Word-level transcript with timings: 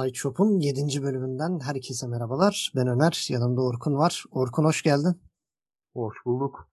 Sideshop'un 0.00 0.60
7. 0.60 1.02
bölümünden 1.02 1.60
herkese 1.60 2.06
merhabalar. 2.06 2.72
Ben 2.76 2.86
Öner, 2.86 3.26
yanımda 3.30 3.62
Orkun 3.62 3.94
var. 3.94 4.24
Orkun 4.30 4.64
hoş 4.64 4.82
geldin. 4.82 5.20
Hoş 5.94 6.16
bulduk. 6.26 6.68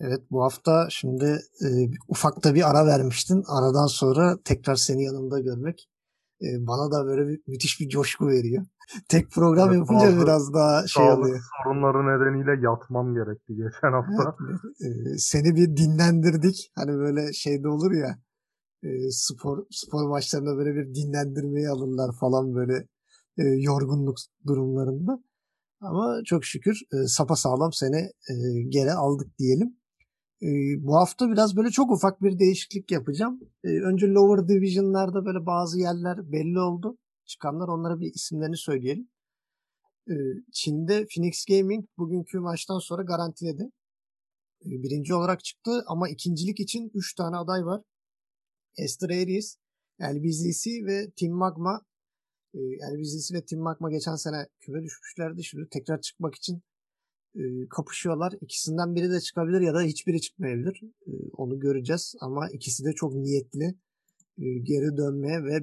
Evet 0.00 0.20
bu 0.30 0.42
hafta 0.42 0.86
şimdi 0.90 1.40
e, 1.64 1.68
ufakta 2.08 2.54
bir 2.54 2.70
ara 2.70 2.86
vermiştin. 2.86 3.42
Aradan 3.48 3.86
sonra 3.86 4.38
tekrar 4.44 4.74
seni 4.74 5.04
yanımda 5.04 5.40
görmek 5.40 5.88
e, 6.42 6.46
bana 6.66 6.92
da 6.92 7.06
böyle 7.06 7.28
bir, 7.28 7.40
müthiş 7.46 7.80
bir 7.80 7.88
coşku 7.88 8.28
veriyor. 8.28 8.64
Tek 9.08 9.30
program 9.30 9.68
evet, 9.68 9.78
yapınca 9.78 10.22
biraz 10.22 10.54
daha 10.54 10.86
şey 10.86 11.10
oluyor. 11.10 11.40
sorunları 11.64 11.98
nedeniyle 11.98 12.66
yatmam 12.66 13.14
gerekti 13.14 13.54
geçen 13.54 13.92
hafta. 13.92 14.36
Evet, 14.80 15.06
e, 15.06 15.18
seni 15.18 15.56
bir 15.56 15.76
dinlendirdik. 15.76 16.72
Hani 16.74 16.98
böyle 16.98 17.32
şeyde 17.32 17.68
olur 17.68 17.92
ya 17.92 18.18
e, 18.82 19.10
spor 19.10 19.66
spor 19.70 20.08
maçlarında 20.08 20.56
böyle 20.56 20.74
bir 20.74 20.94
dinlendirmeyi 20.94 21.68
alırlar 21.68 22.16
falan 22.20 22.54
böyle 22.54 22.88
e, 23.38 23.42
yorgunluk 23.42 24.16
durumlarında. 24.46 25.22
Ama 25.80 26.20
çok 26.24 26.44
şükür 26.44 26.80
e, 26.92 27.06
sapa 27.06 27.36
sağlam 27.36 27.72
seni 27.72 27.96
e, 28.30 28.34
geri 28.68 28.92
aldık 28.92 29.38
diyelim. 29.38 29.76
E, 30.42 30.48
bu 30.86 30.96
hafta 30.96 31.30
biraz 31.30 31.56
böyle 31.56 31.70
çok 31.70 31.90
ufak 31.90 32.22
bir 32.22 32.38
değişiklik 32.38 32.90
yapacağım. 32.90 33.40
E, 33.64 33.68
önce 33.68 34.06
lower 34.06 34.48
division'larda 34.48 35.24
böyle 35.24 35.46
bazı 35.46 35.78
yerler 35.78 36.32
belli 36.32 36.58
oldu. 36.60 36.98
Çıkanlar 37.26 37.68
onlara 37.68 38.00
bir 38.00 38.14
isimlerini 38.14 38.56
söyleyelim. 38.56 39.08
E, 40.10 40.14
Çin'de 40.52 41.06
Phoenix 41.14 41.44
Gaming 41.48 41.84
bugünkü 41.98 42.38
maçtan 42.38 42.78
sonra 42.78 43.02
garantiledi. 43.02 43.62
E, 44.64 44.68
birinci 44.70 45.14
olarak 45.14 45.44
çıktı 45.44 45.84
ama 45.86 46.08
ikincilik 46.08 46.60
için 46.60 46.90
3 46.94 47.14
tane 47.14 47.36
aday 47.36 47.66
var. 47.66 47.82
Esther 48.76 49.10
Aries, 49.10 49.56
LBZC 50.02 50.70
ve 50.86 51.10
Team 51.10 51.32
Magma. 51.32 51.80
E, 52.54 52.58
LBZC 52.58 53.34
ve 53.34 53.44
Team 53.44 53.62
Magma 53.62 53.90
geçen 53.90 54.16
sene 54.16 54.46
küme 54.60 54.82
düşmüşlerdi. 54.82 55.44
Şimdi 55.44 55.68
tekrar 55.70 56.00
çıkmak 56.00 56.34
için 56.34 56.62
e, 57.34 57.42
kapışıyorlar. 57.70 58.34
İkisinden 58.40 58.94
biri 58.94 59.10
de 59.10 59.20
çıkabilir 59.20 59.60
ya 59.60 59.74
da 59.74 59.82
hiçbiri 59.82 60.20
çıkmayabilir. 60.20 60.82
E, 61.06 61.12
onu 61.32 61.60
göreceğiz 61.60 62.14
ama 62.20 62.50
ikisi 62.50 62.84
de 62.84 62.92
çok 62.92 63.14
niyetli 63.14 63.64
e, 64.38 64.58
geri 64.62 64.96
dönmeye 64.96 65.44
ve 65.44 65.56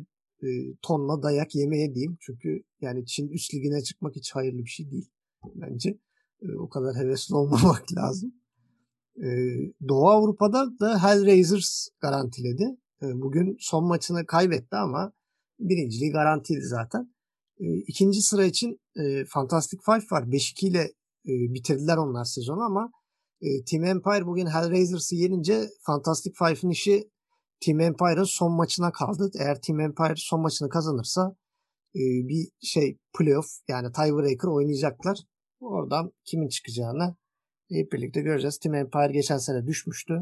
e, 0.44 0.48
tonla 0.82 1.24
dayak 1.24 1.56
yemeye 1.56 1.96
diyeyim. 1.96 2.18
Çünkü 2.20 2.64
yani 2.82 3.06
Çin 3.06 3.28
üst 3.28 3.54
ligine 3.54 3.82
çıkmak 3.82 4.16
hiç 4.16 4.32
hayırlı 4.32 4.60
bir 4.66 4.70
şey 4.70 4.92
değil 4.92 5.10
bence. 5.56 5.98
E, 6.42 6.56
o 6.56 6.70
kadar 6.70 6.96
hevesli 6.96 7.36
olmamak 7.40 7.86
lazım. 7.98 8.34
Doğu 9.88 10.10
Avrupa'da 10.10 10.80
da 10.80 11.04
Hellraisers 11.04 11.88
garantiledi. 12.00 12.78
Bugün 13.02 13.58
son 13.60 13.88
maçını 13.88 14.26
kaybetti 14.26 14.76
ama 14.76 15.14
birinciliği 15.60 16.12
garantiydi 16.12 16.62
zaten. 16.62 17.14
İkinci 17.88 18.22
sıra 18.22 18.46
için 18.46 18.82
Fantastic 19.28 19.78
Five 19.86 20.06
var. 20.12 20.24
5-2 20.24 20.68
ile 20.68 20.94
bitirdiler 21.26 21.98
onlar 21.98 22.26
sezonu 22.26 22.62
ama 22.62 22.92
Team 23.70 23.84
Empire 23.84 24.26
bugün 24.26 24.46
Hellraisers'ı 24.46 25.16
yenince 25.16 25.70
Fantastic 25.82 26.34
Five'ın 26.38 26.70
işi 26.70 27.10
Team 27.66 27.80
Empire'ın 27.80 28.24
son 28.24 28.52
maçına 28.52 28.92
kaldı. 28.92 29.32
Eğer 29.40 29.62
Team 29.62 29.80
Empire 29.80 30.14
son 30.16 30.42
maçını 30.42 30.70
kazanırsa 30.70 31.36
bir 31.96 32.50
şey 32.62 32.98
playoff 33.20 33.48
yani 33.68 33.92
tiebreaker 33.92 34.48
oynayacaklar. 34.48 35.20
Oradan 35.60 36.12
kimin 36.26 36.48
çıkacağını 36.48 37.16
hep 37.72 37.92
birlikte 37.92 38.22
göreceğiz. 38.22 38.58
Team 38.58 38.76
Empire 38.76 39.12
geçen 39.12 39.38
sene 39.38 39.68
düşmüştü. 39.68 40.14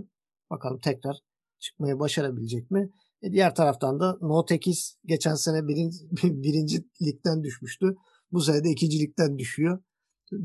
Bakalım 0.49 0.79
tekrar 0.79 1.19
çıkmayı 1.59 1.99
başarabilecek 1.99 2.71
mi? 2.71 2.89
E 3.21 3.31
diğer 3.31 3.55
taraftan 3.55 3.99
da 3.99 4.17
No 4.21 4.45
8 4.49 4.97
geçen 5.05 5.33
sene 5.33 5.67
birinci, 5.67 5.97
birinci 6.23 6.77
ligden 7.01 7.43
düşmüştü. 7.43 7.95
Bu 8.31 8.39
sene 8.41 8.63
de 8.63 8.69
ikinci 8.69 8.99
ligden 8.99 9.37
düşüyor. 9.37 9.79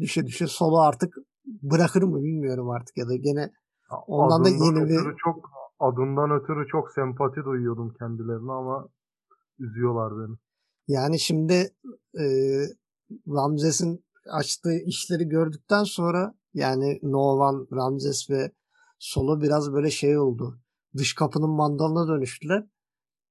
Düşe 0.00 0.26
düşe 0.26 0.46
solo 0.46 0.76
artık 0.76 1.14
bırakır 1.46 2.02
mı 2.02 2.22
bilmiyorum 2.22 2.70
artık 2.70 2.96
ya 2.96 3.08
da 3.08 3.16
gene 3.16 3.52
ondan 4.06 4.40
adından 4.40 4.60
da 4.60 4.80
yeni 4.80 4.88
bir... 4.88 5.16
Çok, 5.24 5.50
adından 5.78 6.30
ötürü 6.30 6.66
çok 6.66 6.90
sempati 6.90 7.44
duyuyordum 7.44 7.94
kendilerine 7.98 8.52
ama 8.52 8.88
üzüyorlar 9.58 10.12
beni. 10.18 10.36
Yani 10.88 11.18
şimdi 11.20 11.54
e, 12.18 12.24
Ramzes'in 13.28 14.04
açtığı 14.30 14.78
işleri 14.86 15.28
gördükten 15.28 15.84
sonra 15.84 16.34
yani 16.54 16.98
Novan, 17.02 17.66
Ramzes 17.72 18.30
ve 18.30 18.52
Solo 18.98 19.40
biraz 19.40 19.72
böyle 19.72 19.90
şey 19.90 20.18
oldu 20.18 20.61
dış 20.96 21.14
kapının 21.14 21.50
mandalına 21.50 22.08
dönüştüler. 22.08 22.64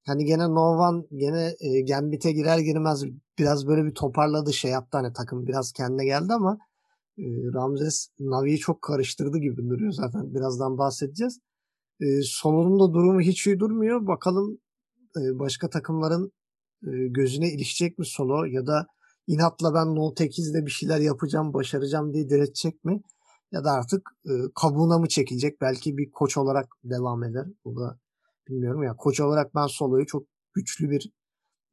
Hani 0.05 0.25
gene 0.25 0.43
Novan 0.43 1.07
gene 1.11 1.55
e, 1.59 1.81
Gambit'e 1.81 2.31
girer 2.31 2.59
girmez 2.59 3.03
biraz 3.39 3.67
böyle 3.67 3.85
bir 3.85 3.93
toparladı 3.93 4.53
şey 4.53 4.71
yaptı 4.71 4.97
hani 4.97 5.13
takım 5.13 5.47
biraz 5.47 5.71
kendine 5.71 6.05
geldi 6.05 6.33
ama 6.33 6.57
e, 7.17 7.23
Ramses 7.53 8.07
Navi'yi 8.19 8.57
çok 8.57 8.81
karıştırdı 8.81 9.37
gibi 9.37 9.69
duruyor 9.69 9.91
zaten 9.91 10.33
birazdan 10.33 10.77
bahsedeceğiz. 10.77 11.39
E, 12.01 12.05
sonunda 12.23 12.93
durumu 12.93 13.21
hiç 13.21 13.47
iyi 13.47 13.59
durmuyor. 13.59 14.07
Bakalım 14.07 14.57
e, 15.17 15.39
başka 15.39 15.69
takımların 15.69 16.31
e, 16.83 16.89
gözüne 17.07 17.51
ilişecek 17.51 17.99
mi 17.99 18.05
solo 18.05 18.43
ya 18.45 18.67
da 18.67 18.87
inatla 19.27 19.73
ben 19.73 19.95
No 19.95 20.13
8'de 20.13 20.65
bir 20.65 20.71
şeyler 20.71 20.99
yapacağım, 20.99 21.53
başaracağım 21.53 22.13
diye 22.13 22.29
diretecek 22.29 22.85
mi? 22.85 23.01
Ya 23.51 23.63
da 23.63 23.71
artık 23.71 24.09
e, 24.25 24.31
kabuğuna 24.55 24.97
mı 24.97 25.07
çekilecek? 25.07 25.61
Belki 25.61 25.97
bir 25.97 26.11
koç 26.11 26.37
olarak 26.37 26.73
devam 26.83 27.23
eder. 27.23 27.47
Bu 27.65 27.75
da 27.75 27.99
bilmiyorum 28.47 28.83
ya. 28.83 28.95
Koç 28.95 29.19
olarak 29.19 29.55
ben 29.55 29.67
Solo'yu 29.67 30.05
çok 30.05 30.27
güçlü 30.53 30.89
bir 30.89 31.13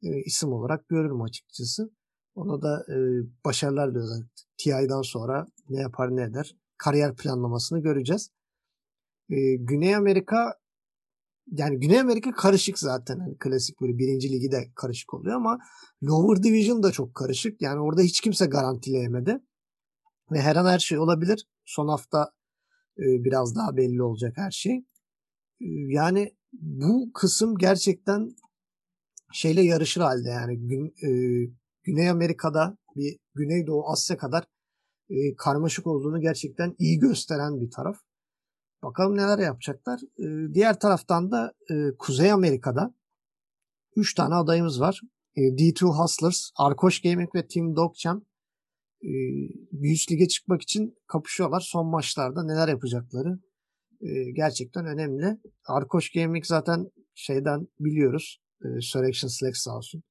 e, 0.03 0.09
isim 0.25 0.53
olarak 0.53 0.89
görürüm 0.89 1.21
açıkçası. 1.21 1.91
Ona 2.35 2.61
da 2.61 2.85
e, 2.89 2.95
başarılar 3.45 3.89
diliyoruz. 3.89 4.11
TI'den 4.57 5.01
sonra 5.01 5.47
ne 5.69 5.79
yapar 5.81 6.15
ne 6.15 6.23
eder. 6.23 6.55
Kariyer 6.77 7.15
planlamasını 7.15 7.79
göreceğiz. 7.79 8.29
E, 9.29 9.55
Güney 9.55 9.95
Amerika 9.95 10.53
yani 11.51 11.79
Güney 11.79 11.99
Amerika 11.99 12.31
karışık 12.31 12.79
zaten. 12.79 13.19
Yani 13.19 13.37
klasik 13.37 13.81
böyle 13.81 13.97
birinci 13.97 14.29
ligi 14.31 14.51
de 14.51 14.71
karışık 14.75 15.13
oluyor 15.13 15.35
ama 15.35 15.59
Lower 16.03 16.43
Division 16.43 16.83
da 16.83 16.91
çok 16.91 17.15
karışık. 17.15 17.61
Yani 17.61 17.79
orada 17.79 18.01
hiç 18.01 18.21
kimse 18.21 18.45
garantileyemedi. 18.45 19.39
Ve 20.31 20.41
her 20.41 20.55
an 20.55 20.65
her 20.65 20.79
şey 20.79 20.99
olabilir. 20.99 21.47
Son 21.69 21.87
hafta 21.87 22.31
e, 22.97 23.03
biraz 23.23 23.55
daha 23.55 23.77
belli 23.77 24.03
olacak 24.03 24.33
her 24.35 24.51
şey. 24.51 24.75
E, 25.61 25.67
yani 25.89 26.35
bu 26.53 27.11
kısım 27.13 27.57
gerçekten 27.57 28.35
şeyle 29.33 29.61
yarışır 29.61 30.01
halde 30.01 30.29
yani 30.29 30.59
gün, 30.59 30.87
e, 30.87 31.09
Güney 31.83 32.09
Amerika'da 32.09 32.77
bir 32.95 33.17
Güneydoğu 33.35 33.89
Asya 33.91 34.17
kadar 34.17 34.43
e, 35.09 35.35
karmaşık 35.35 35.87
olduğunu 35.87 36.21
gerçekten 36.21 36.75
iyi 36.79 36.99
gösteren 36.99 37.61
bir 37.61 37.71
taraf. 37.71 37.97
Bakalım 38.83 39.17
neler 39.17 39.39
yapacaklar. 39.39 39.99
E, 40.17 40.53
diğer 40.53 40.79
taraftan 40.79 41.31
da 41.31 41.53
e, 41.71 41.73
Kuzey 41.99 42.31
Amerika'da 42.31 42.93
3 43.95 44.13
tane 44.13 44.35
adayımız 44.35 44.81
var. 44.81 45.01
E, 45.35 45.41
D2 45.41 45.85
Hustlers, 45.85 46.51
Arkoş 46.55 47.01
Gaming 47.01 47.35
ve 47.35 47.47
Team 47.47 47.75
Dogchamp 47.75 48.28
e, 49.03 49.11
bir 49.71 49.93
üst 49.93 50.11
lige 50.11 50.27
çıkmak 50.27 50.61
için 50.61 50.95
kapışıyorlar. 51.07 51.59
Son 51.59 51.87
maçlarda 51.87 52.43
neler 52.43 52.67
yapacakları 52.67 53.39
e, 54.01 54.31
gerçekten 54.31 54.85
önemli. 54.85 55.37
Arkoş 55.67 56.11
Gaming 56.11 56.45
zaten 56.45 56.91
şeyden 57.13 57.67
biliyoruz. 57.79 58.41
E, 58.65 58.67
Surrection 58.81 59.29
Select 59.29 59.57
sağ 59.57 59.77
olsun. 59.77 60.03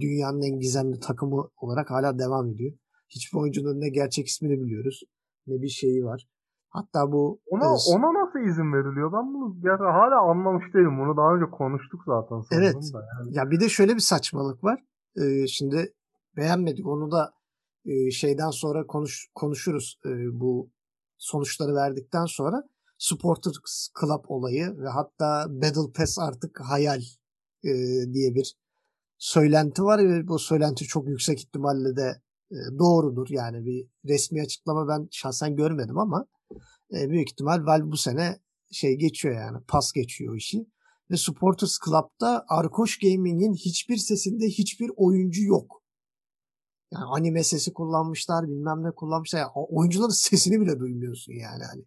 Dünyanın 0.00 0.42
en 0.42 0.58
gizemli 0.58 1.00
takımı 1.00 1.48
olarak 1.56 1.90
hala 1.90 2.18
devam 2.18 2.50
ediyor. 2.50 2.72
Hiçbir 3.08 3.38
oyuncunun 3.38 3.80
ne 3.80 3.88
gerçek 3.88 4.26
ismini 4.26 4.60
biliyoruz 4.60 5.02
ne 5.46 5.62
bir 5.62 5.68
şeyi 5.68 6.04
var. 6.04 6.26
Hatta 6.68 7.12
bu 7.12 7.40
ona, 7.46 7.64
e, 7.64 7.68
ona 7.68 8.24
nasıl 8.24 8.38
izin 8.38 8.72
veriliyor? 8.72 9.12
Ben 9.12 9.34
bunu 9.34 9.56
ger- 9.62 9.92
hala 9.92 10.30
anlamış 10.30 10.74
değilim. 10.74 10.98
Bunu 10.98 11.16
daha 11.16 11.34
önce 11.34 11.50
konuştuk 11.50 12.00
zaten. 12.06 12.58
Evet. 12.58 12.74
Da 12.74 13.06
yani. 13.12 13.36
Ya 13.36 13.50
bir 13.50 13.60
de 13.60 13.68
şöyle 13.68 13.94
bir 13.94 14.00
saçmalık 14.00 14.64
var. 14.64 14.84
Ee, 15.16 15.46
şimdi 15.46 15.94
beğenmedik. 16.36 16.86
Onu 16.86 17.10
da 17.10 17.32
şeyden 18.12 18.50
sonra 18.50 18.86
konuş, 18.86 19.28
konuşuruz 19.34 19.98
bu 20.32 20.70
sonuçları 21.18 21.74
verdikten 21.74 22.26
sonra 22.26 22.62
Supporters 22.98 23.88
Club 24.00 24.24
olayı 24.28 24.78
ve 24.78 24.88
hatta 24.88 25.46
Battle 25.48 25.92
Pass 25.94 26.18
artık 26.18 26.60
hayal 26.60 27.00
diye 28.12 28.34
bir 28.34 28.54
söylenti 29.18 29.82
var 29.82 29.98
ve 29.98 30.28
bu 30.28 30.38
söylenti 30.38 30.84
çok 30.84 31.08
yüksek 31.08 31.40
ihtimalle 31.40 31.96
de 31.96 32.22
doğrudur. 32.78 33.26
Yani 33.30 33.64
bir 33.66 33.86
resmi 34.08 34.42
açıklama 34.42 34.88
ben 34.88 35.08
şahsen 35.10 35.56
görmedim 35.56 35.98
ama 35.98 36.26
büyük 36.90 37.30
ihtimal 37.30 37.66
Valve 37.66 37.90
bu 37.90 37.96
sene 37.96 38.40
şey 38.72 38.94
geçiyor 38.94 39.34
yani 39.34 39.58
pas 39.68 39.92
geçiyor 39.92 40.36
işi. 40.36 40.66
Ve 41.10 41.16
Supporters 41.16 41.78
Club'da 41.84 42.44
Arkoş 42.48 42.98
Gaming'in 42.98 43.54
hiçbir 43.54 43.96
sesinde 43.96 44.46
hiçbir 44.46 44.90
oyuncu 44.96 45.42
yok. 45.42 45.79
Yani 46.92 47.04
anime 47.04 47.44
sesi 47.44 47.72
kullanmışlar 47.72 48.48
bilmem 48.48 48.84
ne 48.84 48.90
kullanmışlar. 48.90 49.38
Yani 49.38 49.50
oyuncuların 49.54 50.10
sesini 50.10 50.60
bile 50.60 50.78
duymuyorsun 50.78 51.32
yani. 51.32 51.64
Hani 51.64 51.84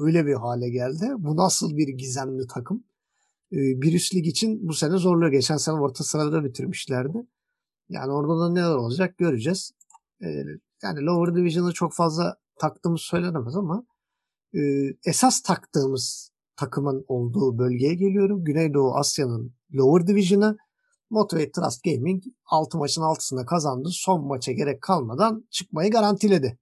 öyle 0.00 0.26
bir 0.26 0.34
hale 0.34 0.70
geldi. 0.70 1.06
Bu 1.18 1.36
nasıl 1.36 1.76
bir 1.76 1.88
gizemli 1.88 2.46
takım? 2.46 2.84
Bir 3.52 3.94
üst 3.94 4.14
lig 4.14 4.26
için 4.26 4.68
bu 4.68 4.72
sene 4.72 4.96
zorluyor. 4.96 5.32
Geçen 5.32 5.56
sene 5.56 5.74
orta 5.74 6.04
sırada 6.04 6.44
bitirmişlerdi. 6.44 7.26
Yani 7.88 8.12
orada 8.12 8.40
da 8.40 8.52
neler 8.52 8.74
olacak 8.74 9.18
göreceğiz. 9.18 9.72
Ee, 10.22 10.44
yani 10.82 11.00
Lower 11.00 11.34
Division'ı 11.34 11.72
çok 11.72 11.94
fazla 11.94 12.36
taktığımız 12.60 13.00
söylenemez 13.00 13.56
ama 13.56 13.86
e, 14.54 14.60
esas 15.04 15.42
taktığımız 15.42 16.30
takımın 16.56 17.04
olduğu 17.08 17.58
bölgeye 17.58 17.94
geliyorum. 17.94 18.44
Güneydoğu 18.44 18.94
Asya'nın 18.94 19.54
Lower 19.74 20.06
Division'ı 20.06 20.56
Motivate 21.14 21.50
Trust 21.50 21.84
Gaming 21.84 22.22
6 22.46 22.78
maçın 22.78 23.02
6'sında 23.02 23.46
kazandı. 23.46 23.88
Son 23.92 24.26
maça 24.26 24.52
gerek 24.52 24.82
kalmadan 24.82 25.46
çıkmayı 25.50 25.90
garantiledi. 25.90 26.58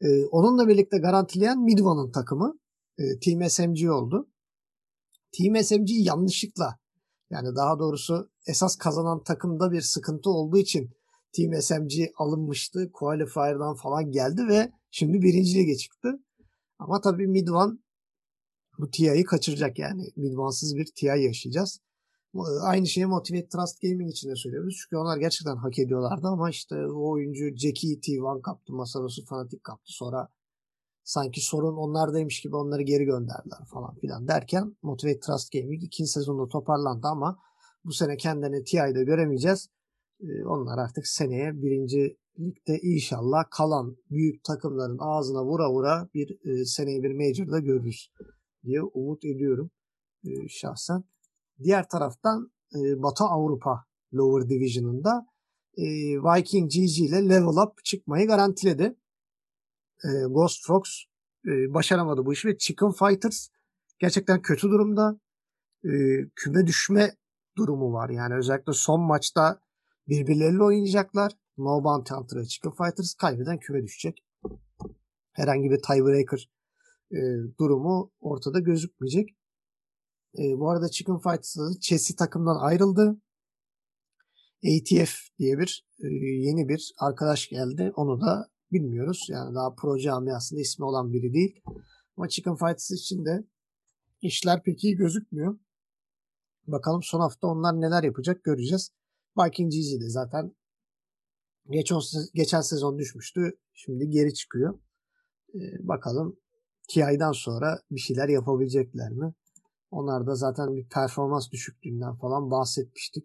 Ee, 0.00 0.26
onunla 0.26 0.68
birlikte 0.68 0.98
garantileyen 0.98 1.62
Midvan'ın 1.62 2.12
takımı 2.12 2.58
e, 2.98 3.02
Team 3.18 3.50
SMG 3.50 3.90
oldu. 3.90 4.28
Team 5.32 5.64
SMG 5.64 5.88
yanlışlıkla 5.90 6.78
yani 7.30 7.56
daha 7.56 7.78
doğrusu 7.78 8.30
esas 8.46 8.76
kazanan 8.76 9.22
takımda 9.22 9.72
bir 9.72 9.80
sıkıntı 9.80 10.30
olduğu 10.30 10.58
için 10.58 10.90
Team 11.32 11.62
SMG 11.62 11.92
alınmıştı. 12.18 12.90
Qualifier'dan 12.92 13.74
falan 13.74 14.10
geldi 14.10 14.42
ve 14.48 14.72
şimdi 14.90 15.22
birinci 15.22 15.58
lige 15.58 15.76
çıktı. 15.76 16.08
Ama 16.78 17.00
tabii 17.00 17.26
Midvan 17.26 17.80
bu 18.78 18.90
TI'yi 18.90 19.24
kaçıracak 19.24 19.78
yani. 19.78 20.02
Midvan'sız 20.16 20.76
bir 20.76 20.86
TI 20.96 21.06
yaşayacağız. 21.06 21.80
Aynı 22.62 22.86
şeyi 22.86 23.06
Motivate 23.06 23.48
Trust 23.48 23.82
Gaming 23.82 24.10
için 24.10 24.30
de 24.30 24.36
söylüyoruz. 24.36 24.76
Çünkü 24.82 24.96
onlar 24.96 25.16
gerçekten 25.16 25.56
hak 25.56 25.78
ediyorlardı 25.78 26.26
ama 26.28 26.50
işte 26.50 26.86
o 26.86 27.10
oyuncu 27.10 27.44
Jackie 27.56 27.98
T1 28.00 28.42
kaptı. 28.42 28.72
Masarosu 28.72 29.24
Fanatik 29.24 29.64
kaptı. 29.64 29.92
Sonra 29.92 30.28
sanki 31.04 31.40
sorun 31.40 31.76
onlardaymış 31.76 32.40
gibi 32.40 32.56
onları 32.56 32.82
geri 32.82 33.04
gönderdiler 33.04 33.64
falan 33.72 33.94
filan 33.94 34.28
derken 34.28 34.76
Motivate 34.82 35.20
Trust 35.20 35.52
Gaming 35.52 35.84
ikinci 35.84 36.10
sezonda 36.10 36.48
toparlandı 36.48 37.06
ama 37.06 37.38
bu 37.84 37.92
sene 37.92 38.16
kendini 38.16 38.64
TI'de 38.64 39.04
göremeyeceğiz. 39.04 39.68
Onlar 40.46 40.78
artık 40.78 41.06
seneye 41.06 41.62
birinci 41.62 42.16
ligde 42.38 42.78
inşallah 42.82 43.44
kalan 43.50 43.96
büyük 44.10 44.44
takımların 44.44 44.98
ağzına 45.00 45.44
vura 45.44 45.70
vura 45.70 46.08
bir 46.14 46.38
e, 46.44 46.64
seneye 46.64 47.02
bir 47.02 47.14
Major'da 47.14 47.58
görürüz 47.58 48.12
diye 48.64 48.82
umut 48.82 49.24
ediyorum 49.24 49.70
e, 50.24 50.48
şahsen. 50.48 51.04
Diğer 51.62 51.88
taraftan 51.88 52.52
e, 52.74 53.02
Batı 53.02 53.24
Avrupa 53.24 53.84
Lower 54.14 54.48
Division'ında 54.48 55.26
e, 55.76 55.84
Viking 56.22 56.70
GG 56.70 56.98
ile 56.98 57.28
level 57.28 57.66
up 57.66 57.84
çıkmayı 57.84 58.26
garantiledi. 58.26 58.96
E, 60.04 60.08
Ghost 60.30 60.66
Frogs 60.66 60.90
e, 61.46 61.74
başaramadı 61.74 62.26
bu 62.26 62.32
işi 62.32 62.48
ve 62.48 62.58
Chicken 62.58 62.92
Fighters 62.92 63.48
gerçekten 63.98 64.42
kötü 64.42 64.68
durumda. 64.68 65.20
E, 65.84 65.90
küme 66.34 66.66
düşme 66.66 67.16
durumu 67.56 67.92
var. 67.92 68.10
Yani 68.10 68.34
özellikle 68.34 68.72
son 68.72 69.00
maçta 69.00 69.60
birbirleriyle 70.08 70.62
oynayacaklar. 70.62 71.32
No 71.58 71.84
Bounty 71.84 72.14
Hunter 72.14 72.38
ve 72.38 72.44
Chicken 72.44 72.72
Fighters 72.72 73.14
kaybeden 73.14 73.58
küme 73.58 73.82
düşecek. 73.82 74.24
Herhangi 75.32 75.70
bir 75.70 75.82
tiebreaker 75.82 76.50
e, 77.12 77.18
durumu 77.58 78.12
ortada 78.20 78.60
gözükmeyecek. 78.60 79.36
E, 80.38 80.58
bu 80.58 80.70
arada 80.70 80.88
Chicken 80.88 81.18
Fighters'da 81.18 81.80
Chelsea 81.80 82.16
takımdan 82.16 82.56
ayrıldı. 82.60 83.20
ATF 84.64 85.14
diye 85.38 85.58
bir 85.58 85.86
e, 85.98 86.06
yeni 86.46 86.68
bir 86.68 86.94
arkadaş 86.98 87.48
geldi. 87.48 87.92
Onu 87.96 88.20
da 88.20 88.50
bilmiyoruz. 88.72 89.26
Yani 89.28 89.54
daha 89.54 89.74
pro 89.74 89.98
camiasında 89.98 90.60
ismi 90.60 90.84
olan 90.84 91.12
biri 91.12 91.32
değil. 91.32 91.62
Ama 92.16 92.28
Chicken 92.28 92.56
Fighters 92.56 92.90
için 92.90 93.24
de 93.24 93.44
işler 94.20 94.62
pek 94.62 94.84
iyi 94.84 94.96
gözükmüyor. 94.96 95.58
Bakalım 96.66 97.02
son 97.02 97.20
hafta 97.20 97.46
onlar 97.46 97.80
neler 97.80 98.02
yapacak 98.02 98.44
göreceğiz. 98.44 98.90
Viking 99.38 99.72
GZ 99.72 100.00
de 100.00 100.08
zaten 100.08 100.56
geçen, 101.70 102.00
geçen 102.34 102.60
sezon 102.60 102.98
düşmüştü. 102.98 103.58
Şimdi 103.74 104.10
geri 104.10 104.34
çıkıyor. 104.34 104.78
Ee, 105.54 105.88
bakalım 105.88 106.36
TI'den 106.88 107.32
sonra 107.32 107.82
bir 107.90 108.00
şeyler 108.00 108.28
yapabilecekler 108.28 109.12
mi? 109.12 109.34
Onlar 109.96 110.26
da 110.26 110.34
zaten 110.34 110.76
bir 110.76 110.88
performans 110.88 111.50
düşüklüğünden 111.50 112.16
falan 112.16 112.50
bahsetmiştik. 112.50 113.24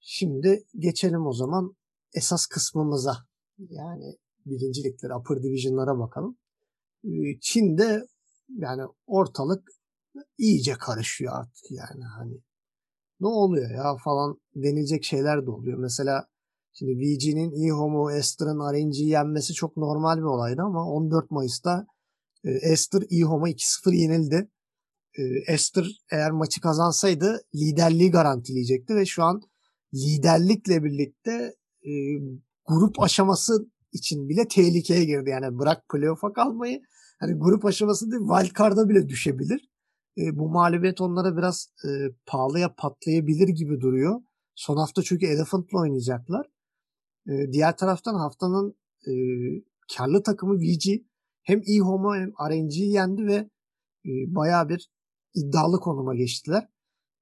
Şimdi 0.00 0.64
geçelim 0.78 1.26
o 1.26 1.32
zaman 1.32 1.76
esas 2.14 2.46
kısmımıza. 2.46 3.16
Yani 3.58 4.16
birincilikleri, 4.46 5.14
upper 5.14 5.42
division'lara 5.42 5.98
bakalım. 5.98 6.38
Ee, 7.04 7.40
Çin'de 7.40 8.06
yani 8.48 8.82
ortalık 9.06 9.68
iyice 10.38 10.72
karışıyor 10.72 11.32
artık 11.36 11.70
yani 11.70 12.04
hani 12.04 12.40
ne 13.20 13.28
oluyor 13.28 13.70
ya 13.70 13.96
falan 14.04 14.40
denilecek 14.54 15.04
şeyler 15.04 15.46
de 15.46 15.50
oluyor. 15.50 15.78
Mesela 15.78 16.26
şimdi 16.72 16.92
VG'nin 16.92 17.68
eHome'u 17.68 18.12
Esther'ın 18.12 18.72
RNG'yi 18.72 19.08
yenmesi 19.08 19.52
çok 19.52 19.76
normal 19.76 20.16
bir 20.16 20.22
olaydı 20.22 20.62
ama 20.62 20.86
14 20.86 21.30
Mayıs'ta 21.30 21.86
e, 22.44 22.50
Esther 22.50 23.02
eHome'a 23.10 23.48
2-0 23.48 23.94
yenildi. 23.94 24.50
E, 25.18 25.22
Esther 25.52 25.86
eğer 26.12 26.30
maçı 26.30 26.60
kazansaydı 26.60 27.40
liderliği 27.54 28.10
garantileyecekti 28.10 28.94
ve 28.94 29.06
şu 29.06 29.22
an 29.22 29.40
liderlikle 29.94 30.84
birlikte 30.84 31.54
e, 31.82 31.92
grup 32.66 33.02
aşaması 33.02 33.52
için 33.92 34.28
bile 34.28 34.48
tehlikeye 34.48 35.04
girdi. 35.04 35.30
Yani 35.30 35.58
bırak 35.58 35.88
playoff'a 35.88 36.32
kalmayı 36.32 36.80
hani 37.20 37.34
grup 37.34 37.64
aşaması 37.64 38.10
değil 38.10 38.22
wildcard'a 38.22 38.88
bile 38.88 39.08
düşebilir. 39.08 39.70
E, 40.18 40.38
bu 40.38 40.48
mağlubiyet 40.48 41.00
onlara 41.00 41.36
biraz 41.36 41.68
e, 41.84 41.88
pahalıya 42.26 42.74
patlayabilir 42.74 43.48
gibi 43.48 43.80
duruyor. 43.80 44.20
Son 44.54 44.76
hafta 44.76 45.02
çünkü 45.02 45.26
Elephant'la 45.26 45.78
oynayacaklar. 45.78 46.46
E, 47.28 47.52
diğer 47.52 47.76
taraftan 47.76 48.14
haftanın 48.14 48.74
e, 49.06 49.12
karlı 49.96 50.22
takımı 50.22 50.54
VG 50.54 51.02
hem 51.42 51.60
eHome'u 51.66 52.14
hem 52.14 52.30
RNG'yi 52.50 52.92
yendi 52.92 53.26
ve 53.26 53.50
e, 54.04 54.10
bayağı 54.34 54.68
bir 54.68 54.90
iddialı 55.34 55.80
konuma 55.80 56.14
geçtiler. 56.14 56.68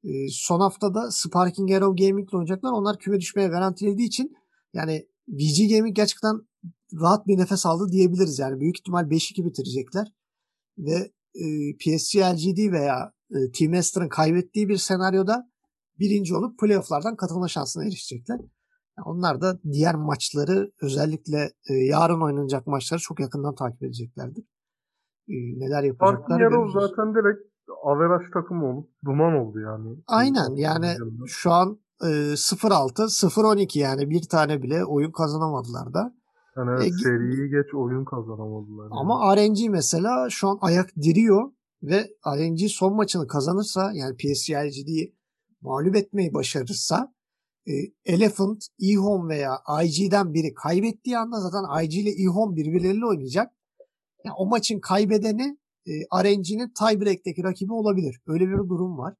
E, 0.04 0.10
son 0.30 0.60
haftada 0.60 1.10
Sparking 1.10 1.72
Arrow 1.72 2.06
Gaming 2.06 2.28
ile 2.28 2.36
oynayacaklar. 2.36 2.72
Onlar 2.72 2.98
küme 2.98 3.20
düşmeye 3.20 3.48
garantilediği 3.48 4.08
için 4.08 4.36
yani 4.72 5.08
VG 5.28 5.70
Gaming 5.70 5.96
gerçekten 5.96 6.40
rahat 7.00 7.26
bir 7.26 7.38
nefes 7.38 7.66
aldı 7.66 7.92
diyebiliriz. 7.92 8.38
Yani 8.38 8.60
büyük 8.60 8.78
ihtimal 8.78 9.04
5-2 9.04 9.44
bitirecekler. 9.44 10.12
Ve 10.78 11.12
e, 11.34 11.76
PSG 11.76 12.16
LGD 12.16 12.72
veya 12.72 13.12
e, 13.30 13.36
Team 13.52 13.74
Esther'ın 13.74 14.08
kaybettiği 14.08 14.68
bir 14.68 14.76
senaryoda 14.76 15.50
birinci 15.98 16.36
olup 16.36 16.58
playofflardan 16.58 17.16
katılma 17.16 17.48
şansına 17.48 17.84
erişecekler. 17.84 18.38
Yani 18.98 19.06
onlar 19.06 19.40
da 19.40 19.60
diğer 19.72 19.94
maçları 19.94 20.72
özellikle 20.82 21.52
e, 21.70 21.74
yarın 21.74 22.20
oynanacak 22.20 22.66
maçları 22.66 23.00
çok 23.00 23.20
yakından 23.20 23.54
takip 23.54 23.82
edeceklerdir. 23.82 24.44
E, 25.28 25.34
neler 25.34 25.82
yapacaklar 25.82 26.40
Yarın 26.40 26.80
zaten 26.80 27.14
direkt 27.14 27.47
averaj 27.84 28.22
takım 28.34 28.64
olup 28.64 28.88
duman 29.04 29.34
oldu 29.34 29.60
yani. 29.60 29.96
Aynen 30.06 30.56
yani 30.56 30.96
şu 31.26 31.52
an 31.52 31.78
e, 32.02 32.06
0-6, 32.06 32.92
0-12 32.92 33.78
yani 33.78 34.10
bir 34.10 34.22
tane 34.28 34.62
bile 34.62 34.84
oyun 34.84 35.12
kazanamadılar 35.12 35.94
da. 35.94 36.14
Yani 36.56 36.84
e, 36.84 36.90
seriyi 36.90 37.50
geç 37.50 37.74
oyun 37.74 38.04
kazanamadılar. 38.04 38.84
Yani. 38.84 39.00
Ama 39.00 39.36
RNG 39.36 39.70
mesela 39.70 40.30
şu 40.30 40.48
an 40.48 40.58
ayak 40.60 40.96
diriyor 40.96 41.52
ve 41.82 42.06
RNG 42.26 42.58
son 42.68 42.96
maçını 42.96 43.26
kazanırsa 43.26 43.92
yani 43.94 44.16
PSG 44.16 44.50
LGD'yi 44.50 45.16
mağlup 45.60 45.96
etmeyi 45.96 46.34
başarırsa 46.34 47.14
e, 47.66 47.72
Elephant, 48.04 48.66
eHome 48.82 49.34
veya 49.34 49.58
IG'den 49.84 50.34
biri 50.34 50.54
kaybettiği 50.54 51.18
anda 51.18 51.40
zaten 51.40 51.84
IG 51.84 51.94
ile 51.94 52.10
eHome 52.10 52.56
birbirleriyle 52.56 53.06
oynayacak. 53.06 53.52
Yani 54.24 54.34
o 54.38 54.46
maçın 54.46 54.80
kaybedeni 54.80 55.58
e, 55.88 55.92
RNG'nin 56.24 56.72
tiebreak'teki 56.78 57.42
rakibi 57.42 57.72
olabilir. 57.72 58.20
Öyle 58.26 58.44
bir 58.48 58.68
durum 58.68 58.98
var. 58.98 59.14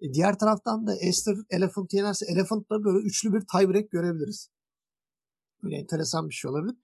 E, 0.00 0.12
diğer 0.14 0.38
taraftan 0.38 0.86
da 0.86 0.96
Esther 0.96 1.36
Elephant 1.50 1.92
yenerse 1.92 2.26
Elephant'da 2.32 2.84
böyle 2.84 3.06
üçlü 3.06 3.32
bir 3.32 3.42
tiebreak 3.52 3.90
görebiliriz. 3.90 4.48
Böyle 5.62 5.76
enteresan 5.76 6.28
bir 6.28 6.34
şey 6.34 6.50
olabilir. 6.50 6.76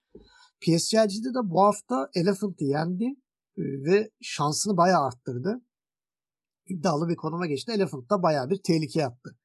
PSG'de 0.61 1.35
de 1.35 1.43
bu 1.45 1.63
hafta 1.63 2.11
Elephant'ı 2.15 2.65
yendi 2.65 3.05
e, 3.57 3.63
ve 3.63 4.11
şansını 4.21 4.77
bayağı 4.77 5.03
arttırdı. 5.05 5.61
İddialı 6.67 7.09
bir 7.09 7.17
konuma 7.17 7.47
geçti. 7.47 7.73
Elephant 7.73 8.11
da 8.11 8.23
bayağı 8.23 8.51
bir 8.51 8.61
tehlikeye 8.63 9.07
attı 9.07 9.39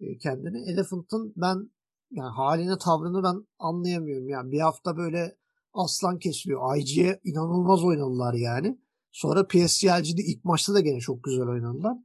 e, 0.00 0.18
kendini. 0.18 0.70
Elephant'ın 0.72 1.32
ben 1.36 1.70
yani 2.10 2.30
haline 2.30 2.78
tavrını 2.78 3.22
ben 3.22 3.46
anlayamıyorum. 3.58 4.28
Yani 4.28 4.50
bir 4.52 4.60
hafta 4.60 4.96
böyle 4.96 5.36
aslan 5.72 6.18
kesiliyor. 6.18 6.76
IG'ye 6.76 7.20
inanılmaz 7.24 7.84
oynadılar 7.84 8.34
yani. 8.34 8.78
Sonra 9.16 9.46
PSG'de 9.46 10.22
ilk 10.22 10.44
maçta 10.44 10.74
da 10.74 10.80
gene 10.80 11.00
çok 11.00 11.24
güzel 11.24 11.48
oynadılar. 11.48 11.96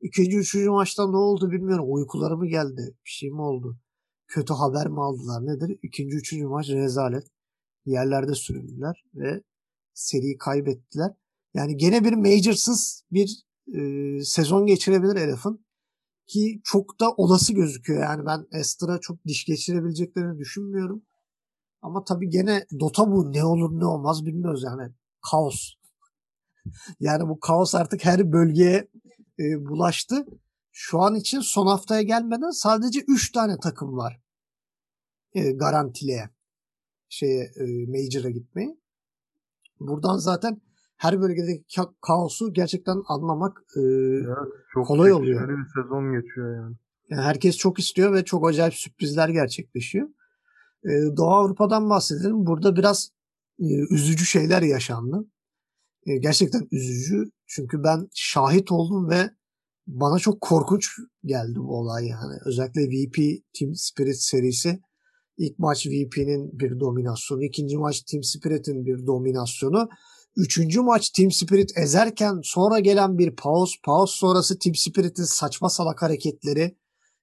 İkinci, 0.00 0.36
üçüncü 0.36 0.70
maçta 0.70 1.10
ne 1.10 1.16
oldu 1.16 1.50
bilmiyorum. 1.50 1.84
Uykuları 1.88 2.36
mı 2.36 2.46
geldi? 2.46 2.96
Bir 3.04 3.10
şey 3.10 3.30
mi 3.30 3.40
oldu? 3.40 3.78
Kötü 4.28 4.54
haber 4.54 4.88
mi 4.88 5.00
aldılar? 5.00 5.46
Nedir? 5.46 5.78
İkinci, 5.82 6.16
üçüncü 6.16 6.46
maç 6.46 6.68
rezalet. 6.68 7.24
Yerlerde 7.86 8.34
süründüler 8.34 9.04
ve 9.14 9.42
seriyi 9.94 10.38
kaybettiler. 10.38 11.10
Yani 11.54 11.76
gene 11.76 12.04
bir 12.04 12.12
majorsız 12.12 13.04
bir 13.12 13.44
e, 13.74 13.80
sezon 14.24 14.66
geçirebilir 14.66 15.16
Elephant. 15.16 15.60
ki 16.26 16.60
çok 16.64 17.00
da 17.00 17.12
olası 17.12 17.52
gözüküyor. 17.52 18.02
Yani 18.02 18.26
ben 18.26 18.46
Ester'a 18.60 18.98
çok 19.00 19.24
diş 19.26 19.44
geçirebileceklerini 19.44 20.38
düşünmüyorum. 20.38 21.02
Ama 21.82 22.04
tabii 22.04 22.28
gene 22.28 22.66
Dota 22.80 23.12
bu 23.12 23.32
ne 23.32 23.44
olur 23.44 23.80
ne 23.80 23.86
olmaz 23.86 24.26
bilmiyoruz 24.26 24.62
yani. 24.62 24.92
Kaos. 25.30 25.79
Yani 27.00 27.28
bu 27.28 27.40
kaos 27.40 27.74
artık 27.74 28.04
her 28.04 28.32
bölgeye 28.32 28.88
e, 29.38 29.64
bulaştı. 29.66 30.26
Şu 30.72 31.00
an 31.00 31.14
için 31.14 31.40
son 31.40 31.66
haftaya 31.66 32.02
gelmeden 32.02 32.50
sadece 32.50 33.00
3 33.08 33.32
tane 33.32 33.58
takım 33.62 33.96
var. 33.96 34.20
E, 35.34 35.52
garantiliye 35.52 36.30
şeye 37.08 37.44
e, 37.44 37.86
Major'a 37.86 38.30
gitmeyi. 38.30 38.80
Buradan 39.80 40.16
zaten 40.16 40.60
her 40.96 41.20
bölgedeki 41.20 41.64
ka- 41.80 41.94
kaosu 42.00 42.52
gerçekten 42.52 43.02
anlamak 43.08 43.58
e, 43.76 43.80
Evet, 43.80 44.52
çok 44.74 44.86
kolay 44.86 45.12
oluyor. 45.12 45.48
bir 45.48 45.82
sezon 45.82 46.12
geçiyor 46.20 46.56
yani. 46.56 46.76
Yani 47.10 47.22
herkes 47.22 47.56
çok 47.56 47.78
istiyor 47.78 48.12
ve 48.12 48.24
çok 48.24 48.48
acayip 48.48 48.74
sürprizler 48.74 49.28
gerçekleşiyor. 49.28 50.08
Ee, 50.84 51.16
Doğu 51.16 51.30
Avrupa'dan 51.30 51.90
bahsedelim. 51.90 52.46
Burada 52.46 52.76
biraz 52.76 53.10
e, 53.60 53.64
üzücü 53.90 54.24
şeyler 54.24 54.62
yaşandı. 54.62 55.24
E, 56.06 56.16
gerçekten 56.16 56.68
üzücü. 56.72 57.24
Çünkü 57.46 57.84
ben 57.84 58.08
şahit 58.14 58.72
oldum 58.72 59.10
ve 59.10 59.30
bana 59.86 60.18
çok 60.18 60.40
korkunç 60.40 60.88
geldi 61.24 61.54
bu 61.56 61.78
olay 61.78 62.06
yani. 62.06 62.38
Özellikle 62.44 62.82
VP 62.82 63.16
Team 63.58 63.74
Spirit 63.74 64.22
serisi. 64.22 64.80
İlk 65.38 65.58
maç 65.58 65.86
VP'nin 65.86 66.58
bir 66.58 66.80
dominasyonu, 66.80 67.44
ikinci 67.44 67.78
maç 67.78 68.02
Team 68.02 68.22
Spirit'in 68.22 68.86
bir 68.86 69.06
dominasyonu. 69.06 69.88
Üçüncü 70.36 70.80
maç 70.80 71.10
Team 71.10 71.30
Spirit 71.30 71.78
ezerken 71.78 72.40
sonra 72.42 72.78
gelen 72.78 73.18
bir 73.18 73.36
pause, 73.36 73.74
pause 73.84 74.12
sonrası 74.16 74.58
Team 74.58 74.74
Spirit'in 74.74 75.24
saçma 75.24 75.68
salak 75.68 76.02
hareketleri, 76.02 76.76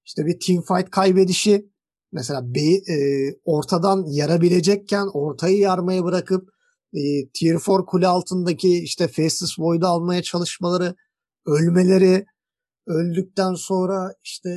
işte 0.05 0.25
bir 0.25 0.39
team 0.39 0.61
fight 0.61 0.89
kaybedişi, 0.91 1.69
mesela 2.11 2.55
be, 2.55 2.93
e, 2.93 2.97
ortadan 3.45 4.05
yarabilecekken 4.07 5.07
ortayı 5.13 5.57
yarmaya 5.57 6.03
bırakıp 6.03 6.49
e, 6.97 7.29
Tier 7.33 7.55
4 7.55 7.85
kule 7.85 8.07
altındaki 8.07 8.83
işte 8.83 9.07
Faceless 9.07 9.59
Void'u 9.59 9.87
almaya 9.87 10.23
çalışmaları, 10.23 10.95
ölmeleri, 11.45 12.25
öldükten 12.87 13.53
sonra 13.53 14.13
işte 14.23 14.49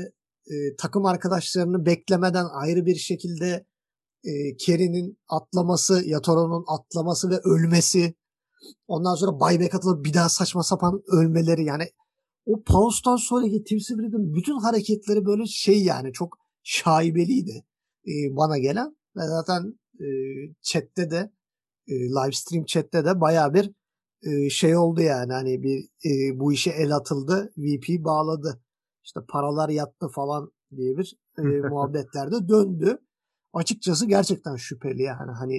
e, 0.46 0.76
takım 0.78 1.06
arkadaşlarını 1.06 1.86
beklemeden 1.86 2.46
ayrı 2.52 2.86
bir 2.86 2.96
şekilde 2.96 3.66
e, 4.24 4.56
Kerry'nin 4.56 5.18
atlaması, 5.28 6.02
Yatoro'nun 6.06 6.64
atlaması 6.68 7.30
ve 7.30 7.38
ölmesi, 7.44 8.14
ondan 8.86 9.14
sonra 9.14 9.40
buyback 9.40 9.74
atılıp 9.74 10.04
bir 10.04 10.14
daha 10.14 10.28
saçma 10.28 10.62
sapan 10.62 11.02
ölmeleri 11.06 11.64
yani 11.64 11.84
o 12.46 12.62
pause'dan 12.62 13.16
sonraki 13.16 13.64
Tim 13.64 13.80
Spirit'in 13.80 14.34
bütün 14.34 14.58
hareketleri 14.58 15.24
böyle 15.24 15.46
şey 15.46 15.82
yani 15.84 16.12
çok 16.12 16.38
şaibeliydi 16.62 17.64
e, 18.06 18.12
bana 18.36 18.58
gelen 18.58 18.96
ve 19.16 19.20
zaten 19.26 19.78
e, 20.00 20.06
chatte 20.62 21.10
de 21.10 21.32
e, 21.90 21.94
live 21.94 22.32
stream 22.32 22.64
chatte 22.64 23.04
de 23.04 23.20
baya 23.20 23.54
bir 23.54 23.72
e, 24.22 24.50
şey 24.50 24.76
oldu 24.76 25.00
yani. 25.00 25.32
Hani 25.32 25.62
bir 25.62 25.88
e, 26.04 26.38
bu 26.40 26.52
işe 26.52 26.70
el 26.70 26.96
atıldı 26.96 27.52
VP 27.58 28.04
bağladı. 28.04 28.62
İşte 29.04 29.20
paralar 29.28 29.68
yattı 29.68 30.08
falan 30.08 30.50
diye 30.76 30.96
bir 30.96 31.16
e, 31.38 31.42
muhabbetlerde 31.68 32.48
döndü. 32.48 32.98
Açıkçası 33.52 34.06
gerçekten 34.06 34.56
şüpheli 34.56 35.02
yani. 35.02 35.30
Hani 35.38 35.56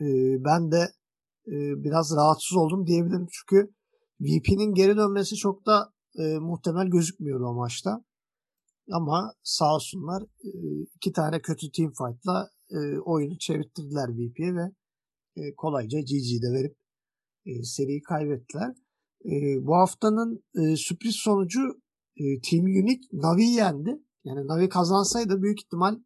e, 0.00 0.06
ben 0.44 0.72
de 0.72 0.92
e, 1.46 1.54
biraz 1.84 2.16
rahatsız 2.16 2.56
oldum 2.56 2.86
diyebilirim. 2.86 3.26
Çünkü 3.30 3.74
VP'nin 4.20 4.74
geri 4.74 4.96
dönmesi 4.96 5.36
çok 5.36 5.66
da 5.66 5.92
e, 6.18 6.38
muhtemel 6.38 6.86
gözükmüyordu 6.86 7.44
o 7.44 7.54
maçta. 7.54 8.04
Ama 8.92 9.32
sağ 9.42 9.74
olsunlar 9.74 10.22
e, 10.22 10.50
iki 10.94 11.12
tane 11.12 11.40
kötü 11.40 11.70
team 11.70 11.90
fight'la 11.90 12.50
e, 12.70 12.98
oyunu 12.98 13.38
çevirttirdiler 13.38 14.08
VP'ye 14.08 14.54
ve 14.54 14.70
e, 15.36 15.54
kolayca 15.54 16.00
GG'de 16.00 16.52
verip 16.52 16.76
e, 17.46 17.62
seriyi 17.62 18.02
kaybettiler. 18.02 18.74
E, 19.24 19.66
bu 19.66 19.74
haftanın 19.74 20.44
e, 20.54 20.76
sürpriz 20.76 21.16
sonucu 21.16 21.60
e, 22.16 22.40
Team 22.40 22.64
Unique 22.64 23.08
Navi'yi 23.12 23.54
yendi. 23.54 24.02
Yani 24.24 24.46
Navi 24.46 24.68
kazansaydı 24.68 25.42
büyük 25.42 25.60
ihtimal 25.60 25.98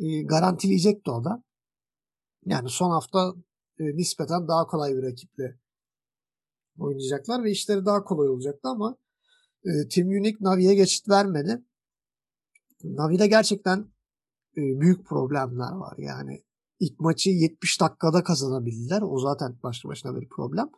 e, 0.00 0.22
garantileyecekti 0.22 1.10
o 1.10 1.24
da. 1.24 1.44
Yani 2.46 2.68
son 2.68 2.90
hafta 2.90 3.34
e, 3.78 3.84
nispeten 3.84 4.48
daha 4.48 4.66
kolay 4.66 4.96
bir 4.96 5.02
rakiple 5.02 5.58
oynayacaklar 6.78 7.44
ve 7.44 7.50
işleri 7.50 7.86
daha 7.86 8.04
kolay 8.04 8.28
olacaktı 8.28 8.68
ama 8.68 8.96
e, 9.64 9.88
Team 9.88 10.08
Unique 10.08 10.36
Navi'ye 10.40 10.74
geçit 10.74 11.08
vermedi. 11.08 11.64
Navi'de 12.84 13.26
gerçekten 13.26 13.78
e, 14.56 14.60
büyük 14.80 15.06
problemler 15.06 15.72
var. 15.72 15.94
Yani 15.98 16.44
ilk 16.80 17.00
maçı 17.00 17.30
70 17.30 17.80
dakikada 17.80 18.22
kazanabildiler. 18.22 19.02
O 19.02 19.18
zaten 19.18 19.58
başlı 19.62 19.88
başına 19.88 20.20
bir 20.20 20.28
problem. 20.28 20.70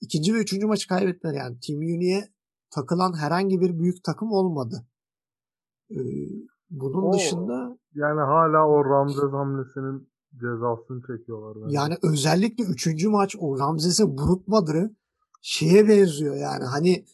İkinci 0.00 0.34
ve 0.34 0.38
üçüncü 0.38 0.66
maçı 0.66 0.88
kaybettiler. 0.88 1.32
Yani 1.34 1.58
Team 1.66 1.78
Unique'ye 1.78 2.28
takılan 2.70 3.18
herhangi 3.18 3.60
bir 3.60 3.78
büyük 3.78 4.04
takım 4.04 4.32
olmadı. 4.32 4.86
E, 5.90 5.98
bunun 6.70 7.02
O- 7.02 7.12
dışında 7.12 7.78
Yani 7.94 8.20
hala 8.20 8.68
o 8.68 8.84
Ramzes 8.84 9.32
hamlesinin 9.32 10.08
cezasını 10.32 11.00
çekiyorlar. 11.06 11.62
bence. 11.64 11.76
Yani 11.76 11.96
özellikle 12.02 12.64
üçüncü 12.64 13.08
maç 13.08 13.36
o 13.38 13.58
Ramzes'e 13.58 14.04
Brut 14.18 14.48
şeye 15.42 15.88
benziyor 15.88 16.36
yani 16.36 16.64
hani 16.64 17.04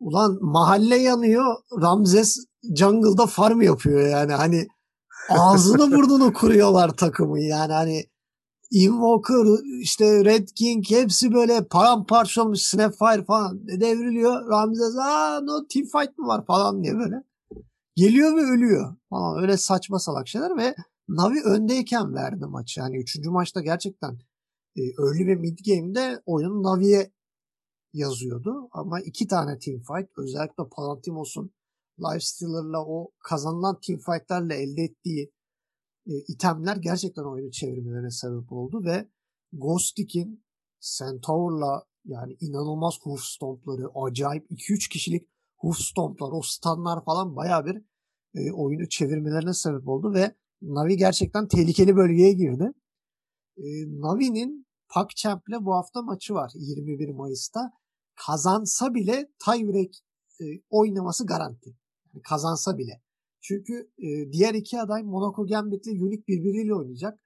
ulan 0.00 0.38
mahalle 0.40 0.96
yanıyor 0.96 1.54
Ramzes 1.82 2.36
jungle'da 2.76 3.26
farm 3.26 3.60
yapıyor 3.60 4.00
yani 4.08 4.32
hani 4.32 4.68
ağzını 5.30 5.96
burnunu 5.96 6.32
kuruyorlar 6.32 6.96
takımı 6.96 7.40
yani 7.40 7.72
hani 7.72 8.04
Invoker 8.70 9.64
işte 9.80 10.24
Red 10.24 10.48
King 10.48 10.90
hepsi 10.90 11.32
böyle 11.32 11.64
paramparça 11.64 12.42
olmuş 12.42 12.60
Snapfire 12.60 13.24
falan 13.24 13.68
devriliyor. 13.68 14.48
Ramzes 14.50 14.96
aa 14.96 15.40
no 15.40 15.66
team 15.68 15.86
fight 15.86 16.18
mı 16.18 16.26
var? 16.26 16.46
falan 16.46 16.82
diye 16.82 16.94
böyle. 16.98 17.16
Geliyor 17.96 18.36
ve 18.36 18.40
ölüyor 18.40 18.96
falan. 19.10 19.42
Öyle 19.42 19.56
saçma 19.56 19.98
salak 19.98 20.28
şeyler 20.28 20.56
ve 20.56 20.74
Navi 21.08 21.40
öndeyken 21.44 22.14
verdi 22.14 22.46
maçı. 22.46 22.80
Yani 22.80 22.98
üçüncü 22.98 23.30
maçta 23.30 23.60
gerçekten 23.60 24.18
e, 24.76 24.82
early 24.82 25.26
ve 25.26 25.34
mid 25.34 25.58
game'de 25.66 26.22
oyun 26.26 26.62
Navi'ye 26.62 27.12
yazıyordu. 27.92 28.68
Ama 28.72 29.00
iki 29.00 29.26
tane 29.26 29.58
team 29.58 29.78
fight 29.78 30.10
özellikle 30.18 30.64
Palantimos'un 30.76 31.50
Lifestealer'la 32.00 32.84
o 32.86 33.10
kazanılan 33.18 33.80
team 33.80 33.98
fight'larla 33.98 34.54
elde 34.54 34.82
ettiği 34.82 35.32
e, 36.06 36.12
itemler 36.28 36.76
gerçekten 36.76 37.24
oyunu 37.24 37.50
çevirmelerine 37.50 38.10
sebep 38.10 38.52
oldu 38.52 38.84
ve 38.84 39.08
Ghostik'in 39.52 40.44
Centaur'la 40.80 41.84
yani 42.04 42.36
inanılmaz 42.40 42.94
hoof 43.02 43.20
stompları, 43.20 43.88
acayip 43.94 44.50
2-3 44.50 44.88
kişilik 44.88 45.28
hoof 45.56 45.76
stomplar, 45.76 46.32
o 46.32 46.40
stunlar 46.42 47.04
falan 47.04 47.36
baya 47.36 47.66
bir 47.66 47.82
e, 48.34 48.52
oyunu 48.52 48.88
çevirmelerine 48.88 49.54
sebep 49.54 49.88
oldu 49.88 50.14
ve 50.14 50.34
Navi 50.62 50.96
gerçekten 50.96 51.48
tehlikeli 51.48 51.96
bölgeye 51.96 52.32
girdi. 52.32 52.72
E, 53.56 53.66
Navi'nin 53.86 54.66
PacChamp'le 54.88 55.64
bu 55.64 55.74
hafta 55.74 56.02
maçı 56.02 56.34
var 56.34 56.52
21 56.54 57.08
Mayıs'ta. 57.08 57.72
Kazansa 58.26 58.94
bile 58.94 59.30
tiebreak 59.44 59.90
e, 60.40 60.44
oynaması 60.70 61.26
garanti. 61.26 61.76
Yani 62.14 62.22
kazansa 62.22 62.78
bile. 62.78 63.02
Çünkü 63.40 63.90
e, 63.98 64.32
diğer 64.32 64.54
iki 64.54 64.80
aday 64.80 65.02
Monaco 65.02 65.46
Gambit'le 65.46 65.86
Unique 65.86 66.26
birbiriyle 66.28 66.74
oynayacak. 66.74 67.20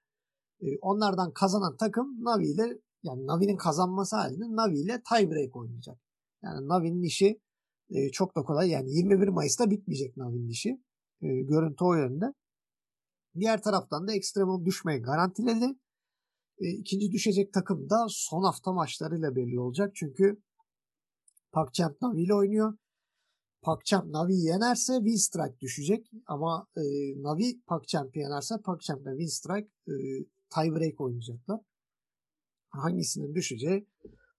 E, 0.61 0.65
onlardan 0.81 1.33
kazanan 1.33 1.77
takım 1.77 2.23
Navi 2.23 2.47
ile 2.47 2.81
yani 3.03 3.27
Navi'nin 3.27 3.57
kazanması 3.57 4.15
halinde 4.15 4.43
Navi 4.43 4.79
ile 4.79 5.01
tiebreak 5.09 5.55
oynayacak. 5.55 5.99
Yani 6.43 6.67
Navi'nin 6.67 7.03
işi 7.03 7.41
e, 7.89 8.11
çok 8.11 8.35
da 8.35 8.43
kolay. 8.43 8.69
Yani 8.69 8.91
21 8.91 9.27
Mayıs'ta 9.27 9.69
bitmeyecek 9.69 10.17
Navi'nin 10.17 10.49
işi. 10.49 10.69
E, 11.21 11.27
görüntü 11.27 11.83
o 11.83 11.93
yönde. 11.93 12.25
Diğer 13.39 13.61
taraftan 13.61 14.07
da 14.07 14.13
Extrem'in 14.13 14.65
düşmeyi 14.65 15.01
garantiledi. 15.01 15.65
E, 16.57 16.69
ikinci 16.69 17.11
düşecek 17.11 17.53
takım 17.53 17.89
da 17.89 18.05
son 18.09 18.43
hafta 18.43 18.73
maçlarıyla 18.73 19.35
belli 19.35 19.59
olacak. 19.59 19.91
Çünkü 19.95 20.41
PacChamp 21.51 22.01
Navi 22.01 22.23
ile 22.23 22.33
oynuyor. 22.33 22.77
PacChamp 23.65 24.05
Navi'yi 24.13 24.45
yenerse 24.45 24.93
Winstrike 24.93 25.59
düşecek. 25.59 26.11
Ama 26.27 26.67
e, 26.77 26.81
Navi 27.23 27.61
PacChamp'i 27.67 28.19
yenerse 28.19 28.55
PacChamp 28.65 29.05
ve 29.05 29.09
Winstrike 29.09 29.69
e, 29.87 29.93
tiebreak 30.49 31.01
oynayacaklar. 31.01 31.59
Hangisinin 32.69 33.35
düşeceği 33.35 33.87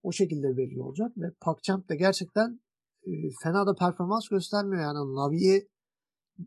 o 0.03 0.13
şekilde 0.13 0.57
belli 0.57 0.83
olacak. 0.83 1.13
Ve 1.17 1.31
PacChamp 1.41 1.89
de 1.89 1.97
gerçekten 1.97 2.61
e, 3.07 3.11
fena 3.43 3.67
da 3.67 3.75
performans 3.75 4.29
göstermiyor. 4.29 4.83
Yani 4.83 4.99
Navi'yi 4.99 5.69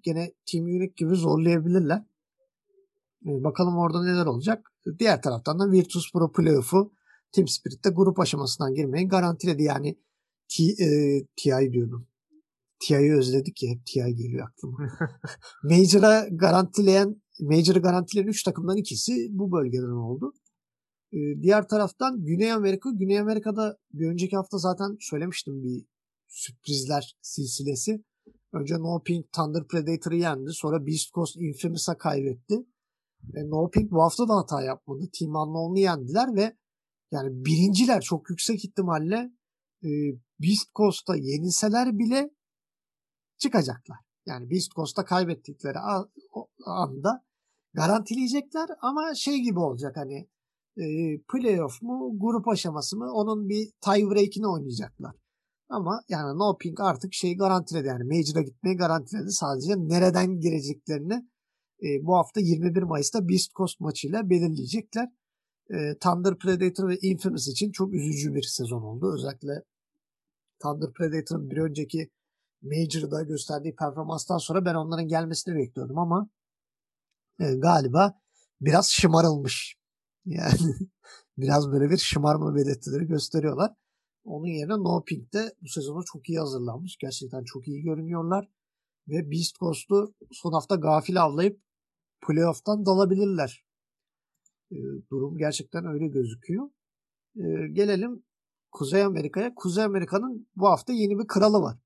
gene 0.03 0.33
Team 0.51 0.65
Unique 0.65 0.93
gibi 0.95 1.15
zorlayabilirler. 1.15 2.03
E, 3.25 3.43
bakalım 3.43 3.77
orada 3.77 4.03
neler 4.03 4.25
olacak. 4.25 4.71
Diğer 5.00 5.21
taraftan 5.21 5.59
da 5.59 5.71
Virtus 5.71 6.12
Pro 6.13 6.31
Playoff'u 6.31 6.91
Team 7.31 7.48
Spirit'te 7.48 7.89
grup 7.89 8.19
aşamasından 8.19 8.74
girmeyi 8.74 9.07
garantiledi. 9.07 9.63
Yani 9.63 10.00
T, 10.48 10.63
e, 10.63 10.88
TI 11.36 11.74
diyordum. 11.74 12.09
TI'yi 12.79 13.13
özledik 13.13 13.63
ya 13.63 13.69
hep 13.71 13.86
TI 13.86 14.15
geliyor 14.15 14.48
aklıma. 14.48 14.77
Major'a 15.63 16.27
garantileyen 16.31 17.21
Major'ı 17.39 17.79
garantileyen 17.79 18.27
3 18.27 18.43
takımdan 18.43 18.77
ikisi 18.77 19.27
bu 19.29 19.51
bölgeden 19.51 19.91
oldu. 19.91 20.33
Ee, 21.13 21.17
diğer 21.41 21.67
taraftan 21.67 22.25
Güney 22.25 22.51
Amerika. 22.51 22.89
Güney 22.91 23.19
Amerika'da 23.19 23.77
bir 23.93 24.07
önceki 24.07 24.36
hafta 24.36 24.57
zaten 24.57 24.98
söylemiştim 25.00 25.63
bir 25.63 25.86
sürprizler 26.27 27.17
silsilesi. 27.21 28.03
Önce 28.53 28.75
No 28.75 29.03
Pink 29.03 29.31
Thunder 29.31 29.67
Predator'ı 29.67 30.15
yendi. 30.15 30.50
Sonra 30.53 30.88
Beast 30.88 31.13
Coast 31.13 31.38
Infamous'a 31.38 31.98
kaybetti. 31.98 32.55
E, 33.36 33.50
no 33.50 33.69
Pink 33.69 33.91
bu 33.91 34.03
hafta 34.03 34.27
da 34.27 34.36
hata 34.36 34.62
yapmadı. 34.62 35.09
Team 35.19 35.36
Unknown'u 35.36 35.79
yendiler 35.79 36.36
ve 36.36 36.55
yani 37.12 37.45
birinciler 37.45 38.01
çok 38.01 38.29
yüksek 38.29 38.65
ihtimalle 38.65 39.31
e, 39.83 39.89
Beast 40.39 40.75
Coast'a 40.75 41.15
yenilseler 41.15 42.00
bile 42.00 42.29
çıkacaklar. 43.39 43.98
Yani 44.25 44.50
Beast 44.51 44.72
Coast'a 44.72 45.05
kaybettikleri 45.05 45.77
anda 46.65 47.24
garantileyecekler 47.74 48.69
ama 48.81 49.15
şey 49.15 49.39
gibi 49.39 49.60
olacak 49.60 49.98
hani 49.98 50.29
e, 50.77 50.86
playoff 51.31 51.81
mu 51.81 52.19
grup 52.19 52.48
aşaması 52.48 52.98
mı 52.98 53.12
onun 53.13 53.50
bir 53.50 53.72
tie 53.81 54.10
break'ini 54.10 54.48
oynayacaklar. 54.48 55.15
Ama 55.69 56.01
yani 56.10 56.39
No 56.39 56.58
Pink 56.58 56.79
artık 56.79 57.13
şey 57.13 57.38
garantiledi 57.38 57.88
yani 57.88 58.03
Major'a 58.03 58.41
gitmeyi 58.41 58.77
garantiledi. 58.77 59.31
Sadece 59.31 59.75
nereden 59.77 60.39
gireceklerini 60.39 61.13
e, 61.84 61.88
bu 62.05 62.15
hafta 62.15 62.39
21 62.39 62.84
Mayıs'ta 62.84 63.29
Beast 63.29 63.51
Coast 63.55 63.79
maçıyla 63.79 64.29
belirleyecekler. 64.29 65.10
E, 65.69 65.98
Thunder 65.98 66.38
Predator 66.38 66.89
ve 66.89 66.98
Infamous 67.01 67.48
için 67.48 67.72
çok 67.72 67.93
üzücü 67.93 68.34
bir 68.34 68.41
sezon 68.41 68.81
oldu. 68.81 69.13
Özellikle 69.13 69.63
Thunder 70.60 70.93
Predator'ın 70.93 71.50
bir 71.50 71.58
önceki 71.58 72.10
Major'da 72.62 73.24
gösterdiği 73.24 73.75
performanstan 73.75 74.38
sonra 74.38 74.66
ben 74.66 74.75
onların 74.75 75.08
gelmesini 75.08 75.56
bekliyordum 75.56 75.98
ama 75.98 76.30
e, 77.39 77.56
galiba 77.56 78.22
biraz 78.62 78.89
şımarılmış. 78.89 79.78
Yani 80.25 80.75
biraz 81.38 81.72
böyle 81.72 81.89
bir 81.89 81.98
şımarma 81.98 82.56
belirtileri 82.56 83.08
gösteriyorlar. 83.08 83.74
Onun 84.24 84.46
yerine 84.48 84.74
No 84.74 85.04
Pink 85.04 85.34
de 85.34 85.56
bu 85.62 85.68
sezona 85.68 86.04
çok 86.04 86.30
iyi 86.30 86.39
hazırlanmış. 86.39 86.98
Gerçekten 86.98 87.44
çok 87.44 87.68
iyi 87.68 87.82
görünüyorlar. 87.82 88.50
Ve 89.08 89.32
Beast 89.32 89.56
Coast'u 89.56 90.16
son 90.32 90.54
hafta 90.54 90.75
gafil 90.75 91.22
avlayıp 91.22 91.62
playoff'tan 92.28 92.86
dalabilirler. 92.86 93.66
E, 94.72 94.78
durum 95.12 95.38
gerçekten 95.38 95.86
öyle 95.86 96.08
gözüküyor. 96.08 96.70
E, 97.36 97.68
gelelim 97.72 98.24
Kuzey 98.72 99.04
Amerika'ya. 99.04 99.56
Kuzey 99.56 99.84
Amerika'nın 99.84 100.48
bu 100.56 100.68
hafta 100.68 100.94
yeni 100.94 101.20
bir 101.20 101.28
kralı 101.28 101.62
var. 101.62 101.78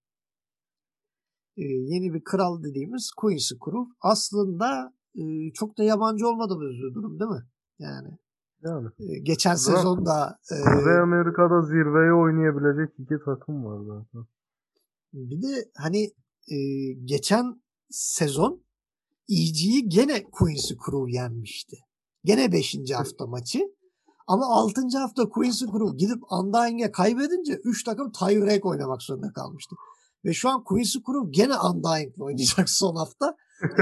E, 1.58 1.64
yeni 1.64 2.14
bir 2.14 2.24
kral 2.24 2.64
dediğimiz 2.64 3.12
Quincy 3.18 3.54
Crew. 3.66 3.92
Aslında 4.02 4.94
e, 5.16 5.24
çok 5.54 5.78
da 5.78 5.84
yabancı 5.84 6.28
olmadığımız 6.28 6.72
bir 6.72 6.96
durum 6.96 7.20
değil 7.20 7.32
mi? 7.32 7.44
Yani 7.80 8.18
yani. 8.64 8.90
Geçen 9.24 9.56
sezonda 9.56 10.40
Kuzey 10.50 10.98
Amerika'da 10.98 11.62
zirveye 11.62 12.14
oynayabilecek 12.14 13.00
iki 13.00 13.16
takım 13.26 13.66
var 13.66 13.80
zaten. 13.86 14.26
Bir 15.14 15.42
de 15.42 15.72
hani 15.76 16.04
e, 16.48 16.58
geçen 17.04 17.62
sezon 17.90 18.64
EG'yi 19.30 19.90
gene 19.90 20.24
Quincy 20.24 20.74
Crew 20.86 21.12
yenmişti. 21.12 21.78
Gene 22.24 22.52
5. 22.52 22.78
hafta 22.96 23.28
maçı. 23.28 23.60
Ama 24.28 24.46
6. 24.46 24.82
hafta 24.98 25.30
Quincy 25.30 25.66
Crew 25.66 25.98
gidip 25.98 26.24
Undying'e 26.32 26.92
kaybedince 26.92 27.54
3 27.54 27.84
takım 27.84 28.12
tie 28.12 28.62
oynamak 28.64 29.02
zorunda 29.02 29.34
kalmıştı. 29.34 29.76
Ve 30.26 30.34
şu 30.34 30.50
an 30.50 30.64
Quincy 30.64 30.98
Crew 30.98 31.32
gene 31.32 31.54
Undying'le 31.58 32.20
oynayacak 32.20 32.70
son 32.82 32.96
hafta. 32.96 33.36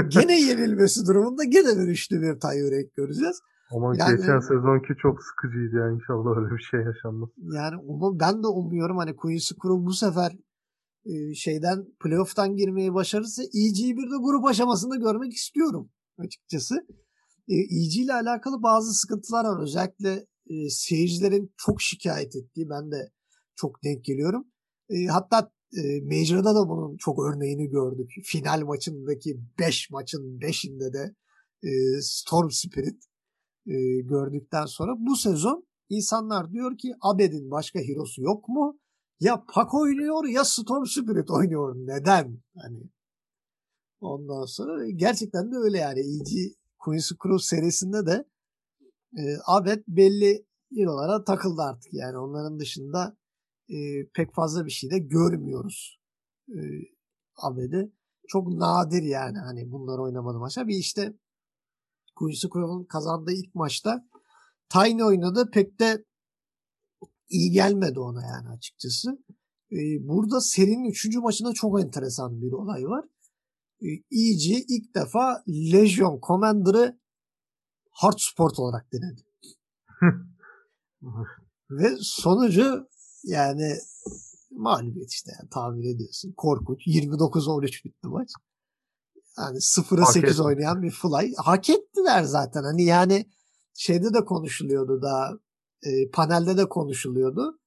gene 0.07 0.41
yenilmesi 0.41 1.07
durumunda 1.07 1.43
gene 1.43 1.77
bir 1.77 1.87
üçlü 1.87 2.21
bir 2.21 2.39
tie 2.39 2.89
göreceğiz. 2.95 3.41
Ama 3.71 3.93
yani, 3.97 4.17
geçen 4.17 4.39
sezonki 4.39 4.93
çok 5.01 5.23
sıkıcıydı 5.23 5.75
yani 5.75 5.95
inşallah 5.95 6.37
öyle 6.37 6.55
bir 6.55 6.63
şey 6.71 6.79
yaşanmaz. 6.79 7.29
Yani 7.37 7.77
umum, 7.77 8.19
ben 8.19 8.43
de 8.43 8.47
umuyorum 8.47 8.97
hani 8.97 9.15
Quincy 9.15 9.53
Crew 9.53 9.85
bu 9.85 9.93
sefer 9.93 10.31
e, 11.05 11.33
şeyden 11.33 11.85
playoff'tan 12.03 12.55
girmeyi 12.55 12.93
başarırsa 12.93 13.43
EG'yi 13.43 13.97
bir 13.97 14.11
de 14.11 14.15
grup 14.23 14.45
aşamasında 14.45 14.95
görmek 14.95 15.33
istiyorum 15.33 15.89
açıkçası. 16.17 16.75
E, 17.47 17.55
EG 17.55 17.95
ile 17.97 18.13
alakalı 18.13 18.63
bazı 18.63 18.93
sıkıntılar 18.93 19.45
var. 19.45 19.63
Özellikle 19.63 20.25
e, 20.49 20.69
seyircilerin 20.69 21.53
çok 21.57 21.81
şikayet 21.81 22.35
ettiği 22.35 22.69
ben 22.69 22.91
de 22.91 23.11
çok 23.55 23.83
denk 23.83 24.03
geliyorum. 24.05 24.47
E, 24.89 25.05
hatta 25.05 25.51
e, 25.77 26.01
Major'da 26.01 26.55
da 26.55 26.69
bunun 26.69 26.97
çok 26.97 27.19
örneğini 27.19 27.69
gördük. 27.69 28.11
Final 28.23 28.61
maçındaki 28.61 29.39
5 29.59 29.89
maçın 29.89 30.39
5'inde 30.39 30.93
de 30.93 31.15
e, 31.63 32.01
Storm 32.01 32.49
Spirit 32.49 33.03
e, 33.67 34.01
gördükten 34.01 34.65
sonra 34.65 34.91
bu 34.97 35.15
sezon 35.15 35.67
insanlar 35.89 36.51
diyor 36.51 36.77
ki 36.77 36.93
Abed'in 37.01 37.51
başka 37.51 37.79
hero'su 37.79 38.21
yok 38.21 38.47
mu? 38.47 38.79
Ya 39.19 39.45
Pak 39.53 39.73
oynuyor 39.73 40.25
ya 40.25 40.45
Storm 40.45 40.85
Spirit 40.85 41.31
oynuyor. 41.31 41.75
Neden? 41.75 42.41
Hani 42.55 42.89
ondan 44.01 44.45
sonra 44.45 44.89
gerçekten 44.89 45.51
de 45.51 45.55
öyle 45.55 45.77
yani. 45.77 45.99
EG 45.99 46.53
Quincy 46.79 47.13
Cruz 47.23 47.45
serisinde 47.45 48.05
de 48.05 48.25
e, 49.17 49.21
Abed 49.45 49.83
belli 49.87 50.45
hero'lara 50.75 51.23
takıldı 51.23 51.61
artık. 51.61 51.93
Yani 51.93 52.17
onların 52.17 52.59
dışında 52.59 53.17
e, 53.71 54.07
pek 54.13 54.33
fazla 54.33 54.65
bir 54.65 54.71
şey 54.71 54.91
de 54.91 54.99
görmüyoruz. 54.99 55.99
E, 56.49 56.59
Abed'i. 57.35 57.91
Çok 58.27 58.47
nadir 58.47 59.03
yani 59.03 59.37
hani 59.37 59.71
bunlar 59.71 59.99
oynamadı 59.99 60.39
maça. 60.39 60.67
Bir 60.67 60.75
işte 60.75 61.13
Quincy 62.15 62.47
Crow'un 62.47 62.83
kazandığı 62.83 63.31
ilk 63.31 63.55
maçta 63.55 64.07
Tiny 64.69 65.03
oynadı. 65.03 65.49
Pek 65.51 65.79
de 65.79 66.05
iyi 67.29 67.51
gelmedi 67.51 67.99
ona 67.99 68.25
yani 68.25 68.49
açıkçası. 68.49 69.23
Ee, 69.71 70.07
burada 70.07 70.41
serinin 70.41 70.89
3. 70.89 71.15
maçında 71.15 71.53
çok 71.53 71.81
enteresan 71.81 72.41
bir 72.41 72.51
olay 72.51 72.85
var. 72.85 73.05
Ee, 73.81 73.87
EG 74.11 74.65
ilk 74.69 74.95
defa 74.95 75.43
Legion 75.47 76.19
Commander'ı 76.27 76.99
hard 77.91 78.17
sport 78.17 78.59
olarak 78.59 78.93
denedi. 78.93 79.21
Ve 81.69 81.95
sonucu 82.01 82.87
yani 83.23 83.77
mağlubiyet 84.51 85.11
işte 85.11 85.31
yani 85.39 85.49
tahmin 85.49 85.95
ediyorsun. 85.95 86.33
Korkunç. 86.37 86.87
29-13 86.87 87.85
bitti 87.85 88.07
maç. 88.07 88.29
Yani 89.37 89.57
0'a 89.57 90.05
8 90.05 90.39
oynayan 90.39 90.81
bir 90.81 90.91
Fly. 90.91 91.33
Hak 91.37 91.69
ettiler 91.69 92.23
zaten. 92.23 92.63
Hani 92.63 92.83
yani 92.83 93.25
şeyde 93.73 94.13
de 94.13 94.25
konuşuluyordu 94.25 95.01
da 95.01 95.39
e, 95.83 96.09
panelde 96.09 96.57
de 96.57 96.69
konuşuluyordu. 96.69 97.59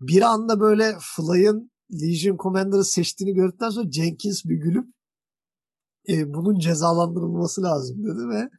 Bir 0.00 0.22
anda 0.22 0.60
böyle 0.60 0.96
Fly'ın 1.00 1.70
Legion 1.92 2.36
Commander'ı 2.36 2.84
seçtiğini 2.84 3.34
gördükten 3.34 3.70
sonra 3.70 3.90
Jenkins 3.90 4.44
bir 4.44 4.56
gülüp 4.56 4.86
e, 6.08 6.34
bunun 6.34 6.58
cezalandırılması 6.58 7.62
lazım 7.62 8.04
dedi 8.04 8.28
ve 8.28 8.50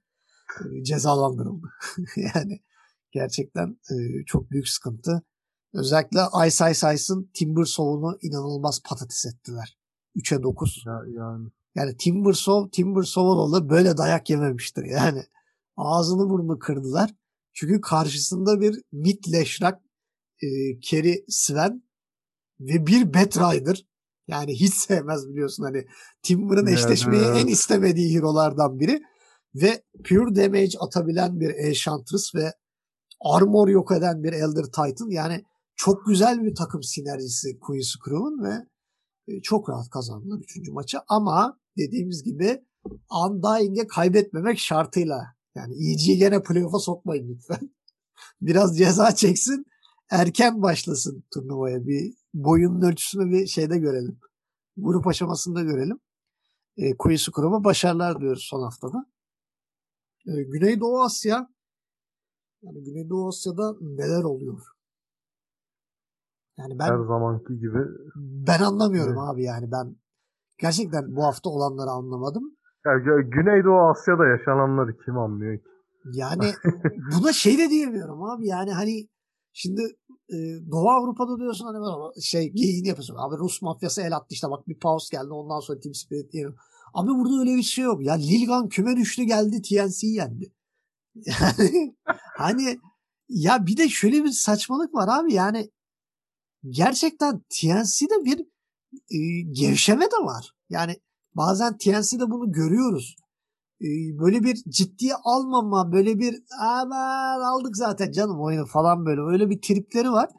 e, 0.59 0.83
cezalandırıldı. 0.83 1.67
yani 2.35 2.61
gerçekten 3.11 3.79
e, 3.91 4.25
çok 4.25 4.51
büyük 4.51 4.69
sıkıntı. 4.69 5.21
Özellikle 5.73 6.19
Ice 6.47 6.71
Ice 6.71 6.93
Ice'ın 6.93 7.31
Timber 7.33 7.65
Soul'unu 7.65 8.17
inanılmaz 8.21 8.81
patates 8.83 9.25
ettiler. 9.25 9.77
3'e 10.15 10.43
9. 10.43 10.83
Ya, 10.85 11.01
yani 11.07 11.49
yani 11.75 11.97
Timbersov, 11.97 12.69
Timbersov'un 12.69 13.69
böyle 13.69 13.97
dayak 13.97 14.29
yememiştir. 14.29 14.83
Yani 14.83 15.23
ağzını 15.77 16.29
burnunu 16.29 16.59
kırdılar. 16.59 17.15
Çünkü 17.53 17.81
karşısında 17.81 18.61
bir 18.61 18.81
Mick 18.91 19.31
Leşrak, 19.31 19.81
e, 20.43 20.79
Kerry 20.79 21.25
Sven 21.27 21.83
ve 22.59 22.87
bir 22.87 23.13
Batrider. 23.13 23.85
Yani 24.27 24.53
hiç 24.59 24.73
sevmez 24.73 25.29
biliyorsun 25.29 25.63
hani 25.63 25.85
Timber'ın 26.23 26.67
eşleşmeyi 26.67 27.23
en 27.23 27.47
istemediği 27.47 28.17
hero'lardan 28.17 28.79
biri. 28.79 29.01
Ve 29.55 29.83
pure 30.09 30.35
damage 30.35 30.77
atabilen 30.79 31.39
bir 31.39 31.49
Enchantress 31.49 32.35
ve 32.35 32.53
armor 33.21 33.67
yok 33.67 33.91
eden 33.91 34.23
bir 34.23 34.33
Elder 34.33 34.63
Titan. 34.63 35.09
Yani 35.09 35.43
çok 35.75 36.05
güzel 36.05 36.43
bir 36.43 36.55
takım 36.55 36.83
sinerjisi 36.83 37.59
Queen's 37.59 37.95
Crew'un 38.05 38.43
ve 38.43 38.67
e, 39.27 39.41
çok 39.41 39.69
rahat 39.69 39.89
kazandılar 39.89 40.39
3. 40.39 40.69
maçı 40.69 40.97
ama 41.07 41.59
dediğimiz 41.77 42.23
gibi 42.23 42.65
Undying'e 43.09 43.87
kaybetmemek 43.87 44.59
şartıyla. 44.59 45.35
Yani 45.55 45.91
EG'yi 45.91 46.17
gene 46.17 46.43
playoff'a 46.43 46.79
sokmayın 46.79 47.29
lütfen. 47.29 47.75
Biraz 48.41 48.77
ceza 48.77 49.15
çeksin. 49.15 49.65
Erken 50.09 50.61
başlasın 50.61 51.23
turnuvaya. 51.33 51.87
Bir 51.87 52.13
boyunun 52.33 52.81
ölçüsünü 52.81 53.31
bir 53.31 53.47
şeyde 53.47 53.77
görelim. 53.77 54.19
Grup 54.77 55.07
aşamasında 55.07 55.61
görelim. 55.61 55.99
E, 56.77 56.97
Kuyusu 56.97 57.31
Kurum'a 57.31 57.63
başarılar 57.63 58.21
diyoruz 58.21 58.47
son 58.49 58.63
haftada. 58.63 59.05
E, 60.27 60.31
Güneydoğu 60.43 61.01
Asya 61.01 61.49
yani 62.61 62.83
Güneydoğu 62.83 63.27
Asya'da 63.27 63.75
neler 63.81 64.23
oluyor? 64.23 64.61
Yani 66.61 66.79
ben 66.79 66.85
her 66.85 67.05
zamanki 67.07 67.59
gibi 67.59 67.79
ben 68.15 68.59
anlamıyorum 68.59 69.17
evet. 69.17 69.29
abi 69.29 69.43
yani 69.43 69.71
ben 69.71 69.95
gerçekten 70.57 71.15
bu 71.15 71.23
hafta 71.23 71.49
olanları 71.49 71.89
anlamadım. 71.89 72.43
Ya, 72.85 72.91
Güneydoğu 73.21 73.79
Asya'da 73.79 74.27
yaşananları 74.27 74.97
kim 75.05 75.17
anlıyor 75.17 75.57
ki? 75.57 75.63
Yani 76.13 76.53
buna 77.15 77.33
şey 77.33 77.57
de 77.57 77.69
diyemiyorum 77.69 78.23
abi 78.23 78.47
yani 78.47 78.71
hani 78.71 79.07
şimdi 79.53 79.81
e, 80.29 80.37
Doğu 80.71 80.89
Avrupa'da 80.89 81.37
diyorsun 81.37 81.65
hani 81.65 82.21
şey 82.21 82.51
geyiğini 82.51 82.87
yapıyorsun. 82.87 83.15
Abi 83.17 83.37
Rus 83.37 83.61
mafyası 83.61 84.01
el 84.01 84.15
attı 84.15 84.27
işte 84.29 84.49
bak 84.49 84.67
bir 84.67 84.79
pause 84.79 85.17
geldi 85.17 85.33
ondan 85.33 85.59
sonra 85.59 85.79
Team 85.79 85.93
Spirit 85.93 86.31
diyelim. 86.31 86.55
Abi 86.93 87.09
burada 87.09 87.39
öyle 87.39 87.55
bir 87.55 87.63
şey 87.63 87.85
yok. 87.85 88.05
Ya 88.05 88.13
Lilgan 88.13 88.69
küme 88.69 88.97
düştü 88.97 89.23
geldi 89.23 89.61
TNC 89.61 90.07
yendi. 90.07 90.53
Yani 91.25 91.95
hani 92.37 92.79
ya 93.29 93.65
bir 93.65 93.77
de 93.77 93.89
şöyle 93.89 94.23
bir 94.23 94.29
saçmalık 94.29 94.93
var 94.93 95.09
abi 95.19 95.33
yani 95.33 95.69
gerçekten 96.69 97.39
TNC'de 97.39 98.25
bir 98.25 98.39
e, 99.11 99.41
gevşeme 99.51 100.05
de 100.05 100.25
var. 100.25 100.51
Yani 100.69 100.95
bazen 101.35 101.77
TNC'de 101.77 102.29
bunu 102.29 102.51
görüyoruz. 102.51 103.15
E, 103.81 103.87
böyle 104.19 104.43
bir 104.43 104.55
ciddiye 104.69 105.13
almama, 105.23 105.91
böyle 105.91 106.19
bir 106.19 106.43
aman 106.61 107.41
aldık 107.41 107.77
zaten 107.77 108.11
canım 108.11 108.41
oyunu 108.41 108.65
falan 108.65 109.05
böyle 109.05 109.21
öyle 109.21 109.49
bir 109.49 109.61
tripleri 109.61 110.11
var. 110.11 110.29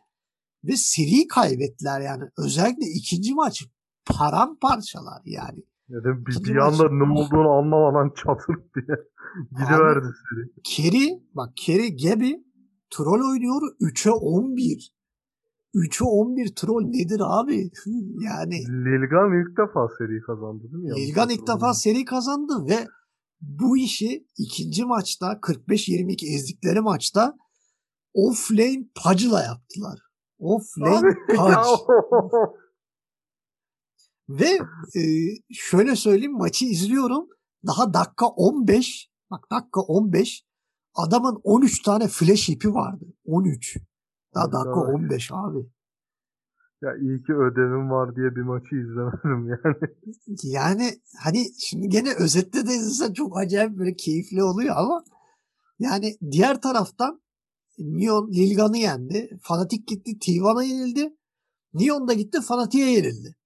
Ve 0.64 0.76
seri 0.76 1.26
kaybettiler 1.26 2.00
yani. 2.00 2.24
Özellikle 2.38 2.86
ikinci 2.86 3.34
maç 3.34 3.64
paramparçalar 4.06 5.22
yani. 5.24 5.62
Ya 5.88 6.04
da 6.04 6.26
bir, 6.26 6.44
bir 6.44 6.56
anda 6.56 6.88
ne 6.90 7.12
olduğunu 7.12 7.50
anlamadan 7.50 8.12
çatır 8.16 8.54
diye 8.54 8.96
gidiverdi 9.50 10.06
seri. 10.06 10.62
Keri, 10.64 11.22
bak 11.34 11.52
Keri 11.56 11.96
Gebi 11.96 12.44
troll 12.90 13.30
oynuyor 13.30 13.62
3'e 13.80 14.10
11. 14.10 14.94
3'e 15.74 16.04
11 16.04 16.54
troll 16.54 16.82
nedir 16.82 17.20
abi? 17.24 17.70
yani 18.20 18.58
Lilgan 18.68 19.40
ilk 19.40 19.58
defa 19.58 19.88
seri 19.98 20.20
kazandı 20.20 20.62
değil 20.62 20.84
mi? 20.84 20.90
Lilgan 20.96 21.30
ilk 21.30 21.46
defa 21.46 21.74
seri 21.74 22.04
kazandı 22.04 22.66
ve 22.68 22.86
bu 23.40 23.76
işi 23.76 24.26
ikinci 24.38 24.84
maçta 24.84 25.32
45-22 25.32 26.34
ezdikleri 26.34 26.80
maçta 26.80 27.36
offlane 28.14 28.84
Pudge'la 28.94 29.42
yaptılar. 29.42 29.98
Offlane 30.38 31.14
Pudge. 31.28 31.68
ve 34.28 34.58
e, 35.00 35.02
şöyle 35.52 35.96
söyleyeyim 35.96 36.38
maçı 36.38 36.64
izliyorum. 36.64 37.28
Daha 37.66 37.94
dakika 37.94 38.26
15 38.26 39.10
bak 39.30 39.50
dakika 39.50 39.80
15 39.80 40.44
adamın 40.94 41.40
13 41.44 41.82
tane 41.82 42.08
flash 42.08 42.48
ipi 42.48 42.74
vardı. 42.74 43.04
13. 43.24 43.78
Daha 44.34 44.52
dakika 44.52 44.80
15 44.80 45.30
abi. 45.32 45.58
Ya 46.82 46.96
iyi 46.96 47.22
ki 47.22 47.34
ödevim 47.34 47.90
var 47.90 48.16
diye 48.16 48.36
bir 48.36 48.42
maçı 48.42 48.76
izlemedim 48.76 49.48
yani. 49.48 49.76
Yani 50.42 51.00
hani 51.18 51.44
şimdi 51.58 51.88
gene 51.88 52.14
özette 52.14 52.66
de 52.66 52.74
izlesen 52.74 53.12
çok 53.12 53.38
acayip 53.38 53.78
böyle 53.78 53.96
keyifli 53.96 54.42
oluyor 54.42 54.74
ama 54.76 55.04
yani 55.78 56.16
diğer 56.30 56.60
taraftan 56.60 57.22
Neon 57.78 58.30
Lilgan'ı 58.32 58.76
yendi. 58.76 59.38
Fanatik 59.42 59.88
gitti 59.88 60.10
T1'a 60.10 60.62
yenildi. 60.62 61.16
Neon 61.74 62.08
da 62.08 62.12
gitti 62.12 62.40
Fanatik'e 62.40 62.90
yenildi. 62.90 63.36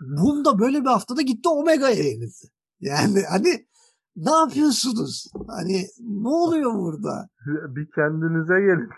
Bunda 0.00 0.58
böyle 0.58 0.80
bir 0.80 0.86
haftada 0.86 1.22
gitti 1.22 1.48
Omega'ya 1.48 2.04
yenildi. 2.04 2.48
Yani 2.80 3.22
hani 3.30 3.66
ne 4.16 4.30
yapıyorsunuz? 4.30 5.26
Hani 5.48 5.86
ne 6.00 6.28
oluyor 6.28 6.74
burada? 6.74 7.28
Bir 7.46 7.90
kendinize 7.90 8.60
gelin. 8.60 8.88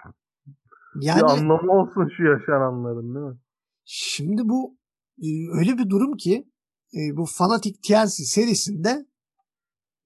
Yani, 1.00 1.18
bir 1.18 1.24
anlamı 1.24 1.72
olsun 1.72 2.10
şu 2.16 2.22
yaşananların 2.22 3.14
değil 3.14 3.26
mi? 3.26 3.38
Şimdi 3.84 4.48
bu 4.48 4.78
e, 5.22 5.28
öyle 5.58 5.78
bir 5.78 5.90
durum 5.90 6.16
ki 6.16 6.48
e, 6.94 7.16
bu 7.16 7.26
Fanatic 7.26 7.80
TLC 7.80 8.24
serisinde 8.24 9.06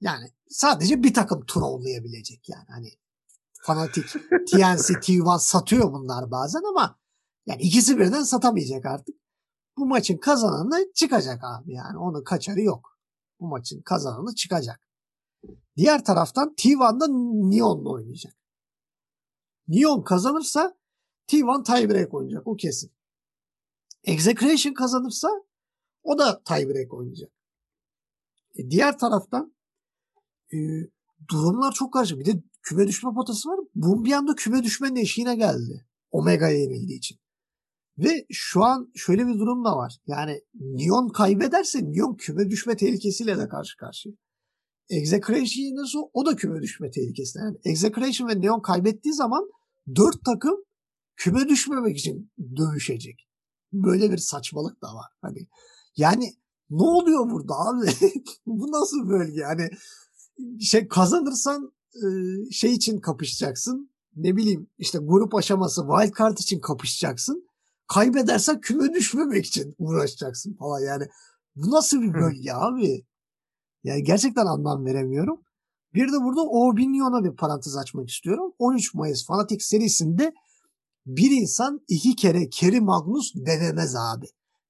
yani 0.01 0.27
sadece 0.49 1.03
bir 1.03 1.15
takım 1.15 1.47
trollayabilecek 1.47 2.49
yani. 2.49 2.67
Hani 2.69 2.89
Fanatic 3.63 4.03
TNC 4.51 4.95
T1 4.95 5.39
satıyor 5.39 5.93
bunlar 5.93 6.31
bazen 6.31 6.63
ama 6.69 6.99
yani 7.47 7.63
ikisi 7.63 7.99
birden 7.99 8.23
satamayacak 8.23 8.87
artık. 8.87 9.15
Bu 9.77 9.87
maçın 9.87 10.17
kazananı 10.17 10.93
çıkacak 10.95 11.41
abi 11.45 11.73
yani. 11.73 11.99
Onun 11.99 12.25
kaçarı 12.25 12.61
yok. 12.61 12.99
Bu 13.41 13.49
maçın 13.49 13.83
kazananı 13.83 14.35
çıkacak. 14.35 14.81
Diğer 15.77 16.05
taraftan 16.05 16.55
T1'da 16.55 17.07
Neon'la 17.49 17.91
oynayacak. 17.91 18.35
Neon 19.69 20.03
kazanırsa 20.03 20.78
T1 21.29 21.65
tiebreak 21.65 22.15
oynayacak. 22.15 22.47
O 22.47 22.57
kesin. 22.57 22.93
Execration 24.05 24.75
kazanırsa 24.75 25.29
o 26.03 26.19
da 26.19 26.43
tiebreak 26.45 26.95
oynayacak. 26.95 27.31
E 28.55 28.71
diğer 28.71 28.99
taraftan 28.99 29.55
e, 30.53 30.57
durumlar 31.31 31.73
çok 31.73 31.93
karışık. 31.93 32.19
Bir 32.19 32.25
de 32.25 32.43
küme 32.63 32.87
düşme 32.87 33.11
potası 33.15 33.49
var. 33.49 33.61
Bu 33.75 34.05
bir 34.05 34.13
anda 34.13 34.35
küme 34.35 34.63
düşmenin 34.63 34.97
eşiğine 34.97 35.37
geldi. 35.37 35.87
Omega'ya 36.11 36.59
yenildiği 36.59 36.99
için. 36.99 37.19
Ve 37.99 38.27
şu 38.31 38.65
an 38.65 38.93
şöyle 38.95 39.27
bir 39.27 39.35
durum 39.35 39.65
da 39.65 39.77
var. 39.77 39.99
Yani 40.07 40.41
Neon 40.55 41.09
kaybederse 41.09 41.79
Neon 41.85 42.15
küme 42.15 42.51
düşme 42.51 42.77
tehlikesiyle 42.77 43.39
de 43.39 43.49
karşı 43.49 43.77
karşıya. 43.77 44.15
Execration 44.89 45.65
yenirse 45.65 45.99
o 46.13 46.27
da 46.27 46.37
küme 46.37 46.63
düşme 46.63 46.91
tehlikesinde. 46.91 47.43
Yani 47.45 47.57
Execration 47.65 48.29
ve 48.29 48.41
Neon 48.41 48.61
kaybettiği 48.61 49.15
zaman 49.15 49.49
dört 49.97 50.25
takım 50.25 50.65
küme 51.19 51.49
düşmemek 51.49 51.99
için 51.99 52.33
dövüşecek. 52.57 53.29
Böyle 53.73 54.13
bir 54.13 54.19
saçmalık 54.19 54.83
da 54.83 54.95
var. 54.95 55.07
Hani 55.23 55.49
yani 55.97 56.35
ne 56.71 56.83
oluyor 56.83 57.31
burada 57.31 57.55
abi? 57.55 57.87
Bu 58.47 58.73
nasıl 58.73 59.09
bölge? 59.09 59.41
Yani 59.41 59.71
şey 60.61 60.89
kazanırsan 60.89 61.73
şey 62.51 62.73
için 62.73 62.99
kapışacaksın. 63.01 63.91
Ne 64.17 64.37
bileyim 64.37 64.71
işte 64.79 64.99
grup 64.99 65.35
aşaması 65.35 65.87
wild 65.91 66.19
card 66.19 66.39
için 66.39 66.61
kapışacaksın. 66.61 67.49
Kaybedersen 67.87 68.61
küme 68.61 68.95
düşmemek 68.95 69.47
için 69.47 69.75
uğraşacaksın 69.79 70.55
falan 70.55 70.81
yani. 70.81 71.05
Bu 71.57 71.71
nasıl 71.71 72.03
bir 72.03 72.15
bölge 72.15 72.53
abi? 72.53 73.07
Yani 73.85 74.03
gerçekten 74.03 74.47
anlam 74.47 74.85
veremiyorum. 74.85 75.41
Bir 75.95 76.13
de 76.13 76.17
burada 76.23 76.47
Orbinion'a 76.47 77.25
bir 77.25 77.37
parantez 77.37 77.77
açmak 77.77 78.09
istiyorum. 78.09 78.53
13 78.59 78.95
Mayıs 78.95 79.27
Fanatic 79.27 79.61
serisinde 79.61 80.33
bir 81.09 81.31
insan 81.31 81.81
iki 81.89 82.17
kere 82.17 82.49
Kerry 82.49 82.81
Magnus 82.81 83.35
denemez 83.35 83.97
abi. 83.97 84.27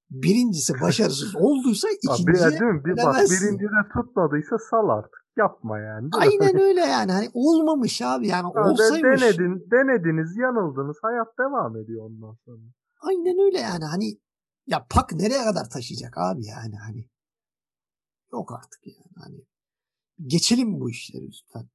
Birincisi 0.09 0.73
başarısız 0.81 1.35
olduysa 1.35 1.87
ikinciye 1.89 2.45
abi, 2.45 2.51
değil 2.51 2.71
mi? 2.71 2.85
Bir, 2.85 2.97
bak 2.97 3.15
birinci 3.15 3.63
de 3.63 3.81
tutmadıysa 3.93 4.57
sal 4.69 4.89
artık. 4.89 5.19
Yapma 5.37 5.79
yani. 5.79 6.09
Aynen 6.13 6.61
öyle 6.67 6.79
yani. 6.79 7.11
Hani 7.11 7.29
olmamış 7.33 8.01
abi 8.01 8.27
yani 8.27 8.47
ha, 8.53 8.69
olsaymış. 8.71 9.21
Denedin, 9.21 9.67
denediniz, 9.71 10.37
yanıldınız. 10.37 10.97
Hayat 11.01 11.27
devam 11.39 11.77
ediyor 11.77 12.05
ondan 12.05 12.37
sonra. 12.45 12.63
Aynen 13.01 13.45
öyle 13.45 13.59
yani. 13.59 13.85
Hani 13.85 14.19
ya 14.67 14.85
pak 14.89 15.13
nereye 15.13 15.43
kadar 15.43 15.69
taşıyacak 15.69 16.17
abi 16.17 16.45
yani 16.45 16.75
hani. 16.85 17.09
Yok 18.33 18.51
artık 18.51 18.87
yani. 18.87 19.13
Hani 19.15 19.45
geçelim 20.27 20.79
bu 20.79 20.89
işleri 20.89 21.27
lütfen. 21.27 21.69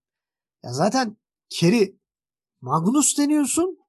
Ya 0.63 0.73
zaten 0.73 1.17
Kerry 1.51 1.99
Magnus 2.61 3.19
deniyorsun. 3.19 3.84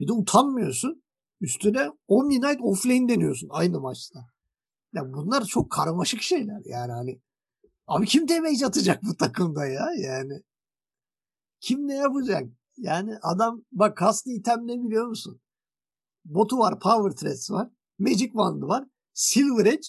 Bir 0.00 0.08
de 0.08 0.12
utanmıyorsun. 0.12 1.02
Üstüne 1.40 1.90
Omni 2.08 2.34
Night 2.34 2.60
Offlane 2.60 3.08
deniyorsun 3.08 3.48
aynı 3.50 3.80
maçta. 3.80 4.20
Ya 4.92 5.12
bunlar 5.12 5.44
çok 5.44 5.70
karmaşık 5.70 6.22
şeyler 6.22 6.62
yani 6.64 6.92
hani. 6.92 7.20
Abi 7.86 8.06
kim 8.06 8.28
damage 8.28 8.66
atacak 8.66 9.02
bu 9.02 9.16
takımda 9.16 9.66
ya 9.66 9.86
yani. 9.98 10.42
Kim 11.60 11.88
ne 11.88 11.94
yapacak? 11.94 12.48
Yani 12.76 13.18
adam 13.22 13.64
bak 13.72 13.96
kastı 13.96 14.30
item 14.30 14.66
ne 14.66 14.84
biliyor 14.84 15.06
musun? 15.06 15.40
Botu 16.24 16.58
var, 16.58 16.80
Power 16.80 17.16
Threads 17.16 17.50
var, 17.50 17.70
Magic 17.98 18.26
Wand 18.26 18.62
var, 18.62 18.84
Silver 19.12 19.66
Edge, 19.66 19.88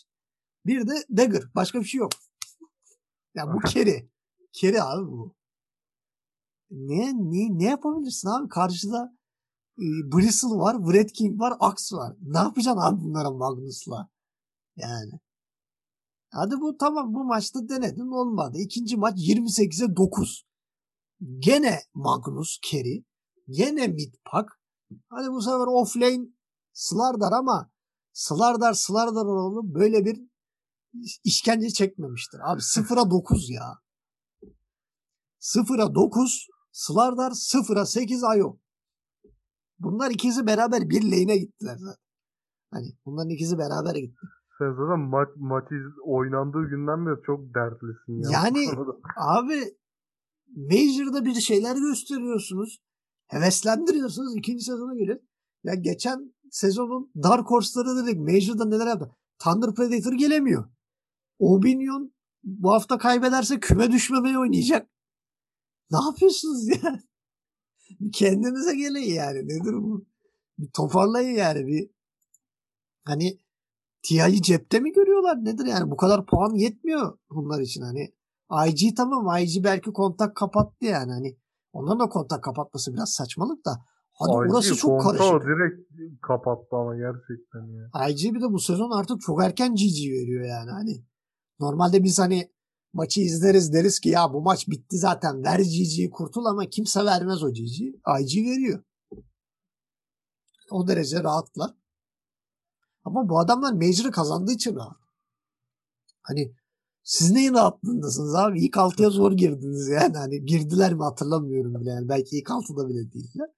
bir 0.65 0.87
de 0.87 0.93
Dagger. 1.17 1.43
Başka 1.55 1.79
bir 1.79 1.85
şey 1.85 1.99
yok. 1.99 2.11
Ya 3.35 3.53
bu 3.53 3.59
keri. 3.59 4.09
Keri 4.53 4.81
abi 4.83 5.11
bu. 5.11 5.35
Ne, 6.71 7.13
ne, 7.13 7.59
ne 7.59 7.63
yapabilirsin 7.63 8.27
abi? 8.27 8.49
Karşıda 8.49 9.17
Bristle 9.81 10.47
var, 10.47 10.77
Wred 10.77 11.09
King 11.09 11.39
var, 11.39 11.53
Axe 11.59 11.95
var. 11.95 12.15
Ne 12.21 12.37
yapacaksın 12.37 12.81
abi 12.81 13.03
bunlara 13.03 13.31
Magnus'la? 13.31 14.09
Yani. 14.75 15.19
Hadi 16.29 16.55
bu 16.61 16.77
tamam 16.77 17.13
bu 17.13 17.23
maçta 17.23 17.69
denedin 17.69 18.11
olmadı. 18.11 18.57
İkinci 18.57 18.97
maç 18.97 19.19
28'e 19.19 19.95
9. 19.95 20.43
Gene 21.39 21.79
Magnus 21.93 22.59
carry. 22.71 23.03
Gene 23.49 23.87
mid 23.87 24.13
pack. 24.25 24.49
Hadi 25.09 25.31
bu 25.31 25.41
sefer 25.41 25.67
offlane 25.67 26.27
Slardar 26.73 27.31
ama 27.31 27.71
Slardar 28.13 28.73
Slardar 28.73 29.25
oğlu 29.25 29.73
böyle 29.73 30.05
bir 30.05 30.21
işkence 31.23 31.69
çekmemiştir. 31.69 32.39
Abi 32.51 32.61
sıfıra 32.61 33.11
9 33.11 33.49
ya. 33.49 33.77
Sıfıra 35.39 35.95
9 35.95 36.47
Slardar 36.71 37.31
sıfıra 37.31 37.85
8 37.85 38.23
Ayo. 38.23 38.57
Bunlar 39.83 40.11
ikisi 40.11 40.47
beraber 40.47 40.89
bir 40.89 41.03
lane'e 41.03 41.37
gittiler 41.37 41.75
zaten. 41.77 42.01
Hani 42.71 42.87
bunların 43.05 43.29
ikisi 43.29 43.57
beraber 43.57 43.95
gitti. 43.95 44.19
Sen 44.59 44.71
zaten 44.73 44.99
maç, 44.99 45.29
maç 45.35 45.63
iz- 45.71 45.99
oynandığı 46.05 46.69
günden 46.69 47.05
beri 47.05 47.25
çok 47.25 47.39
dertlisin 47.55 48.13
ya. 48.23 48.29
Yani 48.31 48.67
abi 49.17 49.59
Major'da 50.55 51.25
bir 51.25 51.33
şeyler 51.33 51.75
gösteriyorsunuz. 51.75 52.81
Heveslendiriyorsunuz. 53.27 54.35
ikinci 54.35 54.63
sezona 54.63 54.95
gelir. 54.95 55.19
Ya 55.63 55.73
geçen 55.75 56.33
sezonun 56.51 57.11
Dark 57.23 57.49
Horse'ları 57.51 58.05
dedik. 58.05 58.19
Major'da 58.19 58.65
neler 58.65 58.87
yaptı? 58.87 59.11
Thunder 59.39 59.75
Predator 59.75 60.13
gelemiyor. 60.13 60.69
Obinion 61.39 62.13
bu 62.43 62.71
hafta 62.73 62.97
kaybederse 62.97 63.59
küme 63.59 63.91
düşmemeye 63.91 64.37
oynayacak. 64.39 64.87
Ne 65.91 65.97
yapıyorsunuz 66.09 66.67
ya? 66.67 66.99
Bir 67.99 68.11
kendinize 68.11 68.75
gelin 68.75 69.13
yani. 69.13 69.47
Nedir 69.47 69.73
bu? 69.73 70.05
Bir 70.59 70.69
toparlayın 70.71 71.35
yani. 71.37 71.67
Bir 71.67 71.89
hani 73.05 73.37
TI'yi 74.03 74.41
cepte 74.41 74.79
mi 74.79 74.91
görüyorlar? 74.91 75.45
Nedir 75.45 75.65
yani? 75.65 75.91
Bu 75.91 75.97
kadar 75.97 76.25
puan 76.25 76.55
yetmiyor 76.55 77.17
bunlar 77.29 77.61
için. 77.61 77.81
Hani 77.81 78.13
IG 78.67 78.95
tamam. 78.95 79.37
IG 79.37 79.63
belki 79.63 79.93
kontak 79.93 80.35
kapattı 80.35 80.85
yani. 80.85 81.11
Hani 81.11 81.37
onların 81.73 81.99
da 81.99 82.09
kontak 82.09 82.43
kapatması 82.43 82.93
biraz 82.93 83.11
saçmalık 83.11 83.65
da. 83.65 83.85
Hadi 84.13 84.31
IG 84.31 84.53
orası 84.53 84.75
çok 84.75 85.01
karışık. 85.01 85.41
direkt 85.41 85.91
kapattı 86.21 86.75
ama 86.75 86.95
gerçekten 86.95 87.65
ya. 87.67 88.09
IG 88.09 88.35
bir 88.35 88.41
de 88.41 88.51
bu 88.51 88.59
sezon 88.59 88.91
artık 88.91 89.21
çok 89.21 89.43
erken 89.43 89.75
GG 89.75 90.11
veriyor 90.11 90.45
yani. 90.45 90.71
Hani 90.71 91.05
normalde 91.59 92.03
biz 92.03 92.19
hani 92.19 92.51
maçı 92.93 93.21
izleriz 93.21 93.73
deriz 93.73 93.99
ki 93.99 94.09
ya 94.09 94.33
bu 94.33 94.41
maç 94.41 94.67
bitti 94.67 94.97
zaten 94.97 95.43
ver 95.43 95.59
GG'yi 95.59 96.09
kurtul 96.09 96.45
ama 96.45 96.65
kimse 96.65 97.05
vermez 97.05 97.43
o 97.43 97.49
GG'yi. 97.49 98.01
IG 98.21 98.45
veriyor. 98.45 98.83
O 100.71 100.87
derece 100.87 101.23
rahatlar. 101.23 101.71
Ama 103.03 103.29
bu 103.29 103.39
adamlar 103.39 103.73
Major'ı 103.73 104.11
kazandığı 104.11 104.51
için 104.51 104.75
rahat. 104.75 104.97
Hani 106.21 106.55
siz 107.03 107.31
neyin 107.31 107.53
rahatlığındasınız 107.53 108.35
abi? 108.35 108.65
İlk 108.65 108.77
altıya 108.77 109.09
zor 109.09 109.31
girdiniz 109.31 109.87
yani. 109.87 110.17
Hani 110.17 110.45
girdiler 110.45 110.93
mi 110.93 111.03
hatırlamıyorum 111.03 111.75
bile. 111.75 111.89
Yani 111.89 112.09
belki 112.09 112.37
ilk 112.37 112.51
altıda 112.51 112.89
bile 112.89 113.13
değiller. 113.13 113.49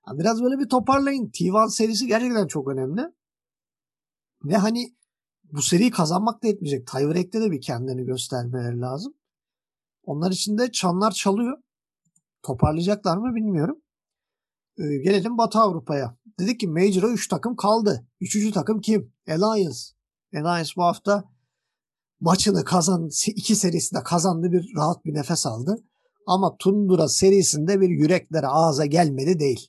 Ha, 0.00 0.18
biraz 0.18 0.42
böyle 0.42 0.58
bir 0.58 0.68
toparlayın. 0.68 1.26
T1 1.26 1.70
serisi 1.70 2.06
gerçekten 2.06 2.46
çok 2.46 2.68
önemli. 2.68 3.02
Ve 4.44 4.56
hani 4.56 4.96
bu 5.52 5.62
seriyi 5.62 5.90
kazanmak 5.90 6.42
da 6.42 6.46
yetmeyecek. 6.46 6.86
Tiebreak'te 6.86 7.40
de 7.40 7.50
bir 7.50 7.60
kendini 7.60 8.04
göstermeleri 8.04 8.80
lazım. 8.80 9.14
Onlar 10.02 10.30
için 10.30 10.58
de 10.58 10.72
çanlar 10.72 11.10
çalıyor. 11.10 11.58
Toparlayacaklar 12.42 13.16
mı 13.16 13.34
bilmiyorum. 13.34 13.78
Ee, 14.78 14.82
gelelim 14.82 15.38
Batı 15.38 15.58
Avrupa'ya. 15.58 16.16
Dedik 16.40 16.60
ki 16.60 16.68
Major'a 16.68 17.08
3 17.08 17.28
takım 17.28 17.56
kaldı. 17.56 18.06
Üçüncü 18.20 18.52
takım 18.52 18.80
kim? 18.80 19.12
Alliance. 19.28 19.78
Alliance 20.34 20.70
bu 20.76 20.82
hafta 20.82 21.24
maçını 22.20 22.64
kazan 22.64 23.10
iki 23.26 23.56
serisinde 23.56 24.02
kazandı 24.02 24.52
bir 24.52 24.72
rahat 24.76 25.04
bir 25.04 25.14
nefes 25.14 25.46
aldı. 25.46 25.84
Ama 26.26 26.56
Tundura 26.56 27.08
serisinde 27.08 27.80
bir 27.80 27.88
yüreklere 27.88 28.46
ağza 28.46 28.86
gelmedi 28.86 29.38
değil. 29.40 29.68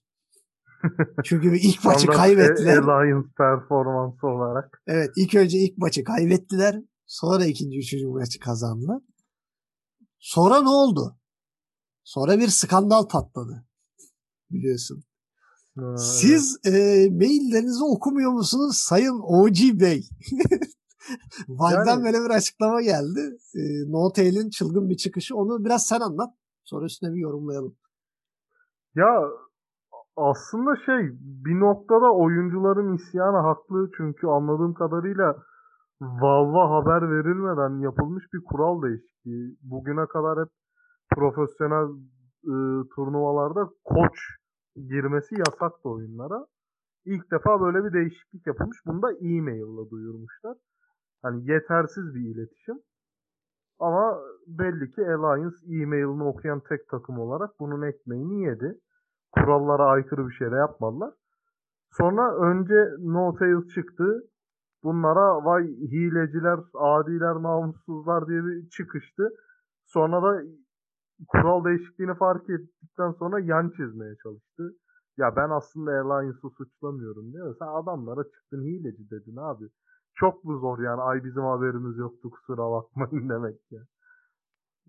Çünkü 1.23 1.57
ilk 1.57 1.85
maçı 1.85 2.07
kaybettiler. 2.07 2.77
Alliance 2.77 3.27
performansı 3.37 4.27
olarak. 4.27 4.81
Evet 4.87 5.09
ilk 5.15 5.35
önce 5.35 5.57
ilk 5.57 5.77
maçı 5.77 6.03
kaybettiler. 6.03 6.81
Sonra 7.05 7.45
ikinci, 7.45 7.77
üçüncü 7.77 8.07
maçı 8.07 8.39
kazandılar. 8.39 9.01
Sonra 10.19 10.61
ne 10.61 10.69
oldu? 10.69 11.17
Sonra 12.03 12.39
bir 12.39 12.47
skandal 12.47 13.07
patladı. 13.07 13.65
Biliyorsun. 14.51 15.03
Ha, 15.79 15.97
Siz 15.97 16.57
e, 16.65 16.71
maillerinizi 17.11 17.83
okumuyor 17.83 18.31
musunuz 18.31 18.77
Sayın 18.77 19.19
OG 19.23 19.79
Bey? 19.81 20.09
Valden 21.47 21.85
Yani- 21.85 22.03
böyle 22.03 22.17
bir 22.17 22.29
açıklama 22.29 22.81
geldi. 22.81 23.37
E, 23.55 23.61
No 23.91 24.11
Tail'in 24.11 24.49
çılgın 24.49 24.89
bir 24.89 24.97
çıkışı. 24.97 25.35
Onu 25.35 25.65
biraz 25.65 25.85
sen 25.87 25.99
anlat. 25.99 26.33
Sonra 26.63 26.85
üstüne 26.85 27.13
bir 27.13 27.19
yorumlayalım. 27.19 27.75
Ya 28.95 29.21
aslında 30.19 30.75
şey 30.85 31.01
bir 31.45 31.59
noktada 31.59 32.13
oyuncuların 32.13 32.95
isyanı 32.95 33.37
haklı 33.37 33.89
çünkü 33.97 34.27
anladığım 34.27 34.73
kadarıyla 34.73 35.35
Valve'a 36.01 36.69
haber 36.69 37.11
verilmeden 37.11 37.79
yapılmış 37.79 38.23
bir 38.33 38.43
kural 38.43 38.81
değişikliği. 38.81 39.57
Bugüne 39.61 40.05
kadar 40.05 40.39
hep 40.39 40.51
profesyonel 41.15 41.87
e, 42.43 42.53
turnuvalarda 42.95 43.69
koç 43.83 44.15
girmesi 44.75 45.35
yasaktı 45.35 45.89
oyunlara. 45.89 46.45
İlk 47.05 47.31
defa 47.31 47.61
böyle 47.61 47.85
bir 47.85 47.93
değişiklik 47.93 48.47
yapılmış. 48.47 48.77
Bunu 48.85 49.01
da 49.01 49.11
e-mail'la 49.11 49.89
duyurmuşlar. 49.89 50.57
Hani 51.21 51.51
yetersiz 51.51 52.15
bir 52.15 52.35
iletişim. 52.35 52.75
Ama 53.79 54.19
belli 54.47 54.91
ki 54.91 55.01
Alliance 55.01 55.55
e-mail'ını 55.67 56.27
okuyan 56.27 56.61
tek 56.69 56.87
takım 56.87 57.19
olarak 57.19 57.49
bunun 57.59 57.81
ekmeğini 57.81 58.43
yedi 58.43 58.79
kurallara 59.31 59.85
aykırı 59.85 60.27
bir 60.27 60.33
şey 60.33 60.51
de 60.51 60.55
yapmadılar. 60.55 61.13
Sonra 61.91 62.35
önce 62.37 62.75
No 62.99 63.35
Tail 63.35 63.67
çıktı. 63.75 64.23
Bunlara 64.83 65.45
vay 65.45 65.67
hileciler, 65.67 66.59
adiler, 66.73 67.43
namussuzlar 67.43 68.27
diye 68.27 68.45
bir 68.45 68.69
çıkıştı. 68.69 69.29
Sonra 69.85 70.23
da 70.23 70.41
kural 71.27 71.65
değişikliğini 71.65 72.15
fark 72.15 72.49
ettikten 72.49 73.11
sonra 73.11 73.39
yan 73.39 73.69
çizmeye 73.69 74.15
çalıştı. 74.23 74.75
Ya 75.17 75.35
ben 75.35 75.49
aslında 75.49 75.91
Alliance'ı 75.91 76.49
suçlamıyorum 76.57 77.33
diyor. 77.33 77.55
Sen 77.59 77.67
adamlara 77.67 78.23
çıktın 78.23 78.63
hileci 78.63 79.09
dedin 79.09 79.35
abi. 79.35 79.65
Çok 80.15 80.43
mu 80.43 80.59
zor 80.59 80.79
yani 80.79 81.01
ay 81.01 81.23
bizim 81.23 81.43
haberimiz 81.43 81.97
yoktu 81.97 82.29
kusura 82.29 82.71
bakmayın 82.71 83.29
demek 83.33 83.71
ya. 83.71 83.81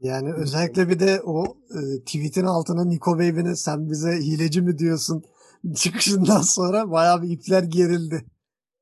Yani 0.01 0.35
özellikle 0.35 0.89
bir 0.89 1.01
de 1.01 1.21
o 1.25 1.45
e, 1.71 1.81
tweetin 2.05 2.45
altına 2.45 2.85
Nico 2.85 3.15
Baby'nin 3.15 3.55
sen 3.55 3.91
bize 3.91 4.11
hileci 4.11 4.63
mi 4.63 4.79
diyorsun 4.79 5.23
çıkışından 5.75 6.41
sonra 6.41 6.91
bayağı 6.91 7.23
bir 7.23 7.31
ipler 7.31 7.63
gerildi. 7.63 8.25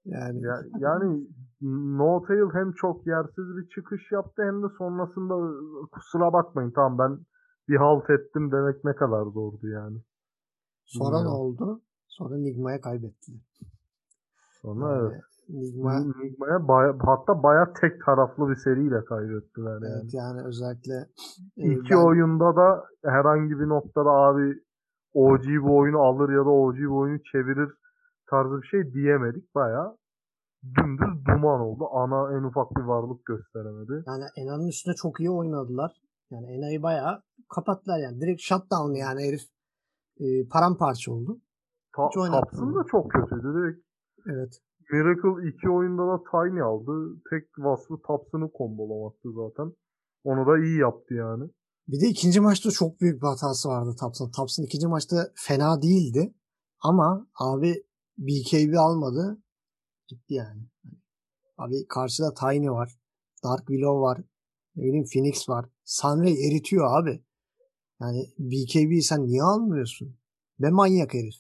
Yani 0.05 0.43
Ya, 0.43 0.63
yani 0.79 1.27
No 1.61 2.23
Tail 2.23 2.51
hem 2.53 2.73
çok 2.73 3.07
yersiz 3.07 3.57
bir 3.57 3.69
çıkış 3.75 4.13
yaptı 4.13 4.43
hem 4.43 4.63
de 4.63 4.67
sonrasında 4.79 5.35
kusura 5.93 6.33
bakmayın 6.33 6.73
tamam 6.75 6.99
ben 6.99 7.19
bir 7.69 7.77
halt 7.77 8.11
ettim 8.11 8.53
demek 8.53 8.85
ne 8.85 8.95
kadar 8.95 9.23
zordu 9.23 9.69
yani. 9.69 9.99
sonra 10.85 11.17
ne 11.17 11.25
bilmiyorum. 11.25 11.41
oldu? 11.41 11.83
Sonra 12.07 12.37
Nigma'ya 12.37 12.81
kaybettiler. 12.81 13.41
Sonra 14.63 14.97
Yani 14.97 15.13
evet. 15.13 15.38
Nigma 15.49 16.01
Nigma'ya 16.01 16.69
baya, 16.69 16.95
hatta 17.01 17.43
baya 17.43 17.73
tek 17.81 18.05
taraflı 18.05 18.51
bir 18.51 18.57
seriyle 18.57 19.05
kaybettiler 19.05 19.73
yani. 19.73 19.87
evet 19.87 20.15
yani 20.15 20.43
özellikle 20.43 20.95
e, 21.57 21.73
İki 21.73 21.95
ben- 21.95 22.05
oyunda 22.05 22.57
da 22.57 22.85
herhangi 23.05 23.59
bir 23.61 23.69
noktada 23.69 24.11
abi 24.11 24.63
OG 25.15 25.45
bu 25.63 25.77
oyunu 25.77 25.99
alır 25.99 26.29
ya 26.33 26.45
da 26.45 26.51
OG 26.51 26.77
bu 26.89 26.99
oyunu 26.99 27.23
çevirir 27.33 27.71
tarzı 28.31 28.63
bir 28.63 28.67
şey 28.67 28.93
diyemedik. 28.93 29.55
Baya 29.55 29.97
dümdüz 30.65 31.27
duman 31.27 31.61
oldu. 31.61 31.89
Ana 31.93 32.39
en 32.39 32.43
ufak 32.43 32.77
bir 32.77 32.83
varlık 32.83 33.25
gösteremedi. 33.27 34.05
yani 34.07 34.25
Ena'nın 34.37 34.69
üstüne 34.69 34.95
çok 34.95 35.21
iyi 35.21 35.31
oynadılar. 35.31 36.03
Yani 36.31 36.47
Ena'yı 36.47 36.83
bayağı 36.83 37.23
kapattılar 37.55 37.99
yani. 37.99 38.21
Direkt 38.21 38.43
shutdown 38.43 38.93
yani 38.95 39.21
herif 39.23 39.43
e, 40.21 40.49
paramparça 40.49 41.13
oldu. 41.13 41.41
Ta-. 41.97 42.09
Thompson 42.11 42.75
da 42.75 42.85
çok 42.91 43.11
kötüydü. 43.11 43.55
Direkt 43.55 43.89
Evet. 44.27 44.63
Miracle 44.93 45.49
iki 45.49 45.71
oyunda 45.71 46.03
da 46.07 46.23
Tiny 46.31 46.63
aldı. 46.63 47.23
Tek 47.31 47.59
vasfı 47.59 47.95
Thompson'ı 48.07 48.53
kombolamaktı 48.53 49.29
zaten. 49.33 49.73
Onu 50.25 50.47
da 50.47 50.59
iyi 50.65 50.79
yaptı 50.79 51.15
yani. 51.15 51.51
Bir 51.89 52.01
de 52.01 52.07
ikinci 52.07 52.41
maçta 52.41 52.71
çok 52.71 53.01
büyük 53.01 53.23
bir 53.23 53.27
hatası 53.27 53.69
vardı 53.69 53.97
Thompson. 54.01 54.31
Thompson 54.31 54.63
ikinci 54.63 54.87
maçta 54.87 55.17
fena 55.35 55.83
değildi. 55.83 56.35
Ama 56.81 57.27
abi 57.35 57.85
BKB 58.19 58.77
almadı. 58.79 59.43
Gitti 60.09 60.35
yani. 60.35 60.63
Abi 61.59 61.87
karşıda 61.89 62.35
Tiny 62.35 62.71
var. 62.71 62.99
Dark 63.45 63.67
Willow 63.67 64.01
var. 64.01 64.19
Ne 64.77 64.83
bileyim 64.83 65.07
Phoenix 65.13 65.49
var. 65.49 65.67
Sunray 65.85 66.49
eritiyor 66.49 66.99
abi. 66.99 67.25
Yani 68.01 68.27
BKB 68.39 69.03
sen 69.03 69.27
niye 69.27 69.43
almıyorsun? 69.43 70.19
Be 70.59 70.71
manyak 70.71 71.15
herif. 71.15 71.35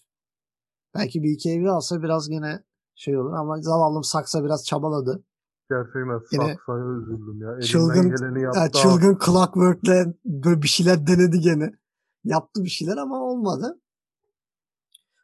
Belki 0.94 1.22
BKB 1.22 1.66
alsa 1.66 2.02
biraz 2.02 2.28
gene 2.28 2.64
şey 2.98 3.18
olur 3.18 3.32
ama 3.32 3.62
zavallım 3.62 4.04
Saksa 4.04 4.44
biraz 4.44 4.66
çabaladı. 4.66 5.24
Gerçekten 5.70 6.00
Yine 6.32 6.54
Saksa'ya 6.54 6.84
üzüldüm 6.84 7.40
ya. 7.42 7.48
Elinden 7.52 7.66
çılgın- 7.66 8.16
geleni 8.16 8.42
yaptı. 8.42 8.60
Ya, 8.60 8.70
çılgın 8.70 9.18
Clockwork'le 9.24 10.14
böyle 10.24 10.62
bir 10.62 10.68
şeyler 10.68 11.06
denedi 11.06 11.40
gene. 11.40 11.72
Yaptı 12.24 12.64
bir 12.64 12.68
şeyler 12.68 12.96
ama 12.96 13.22
olmadı. 13.22 13.80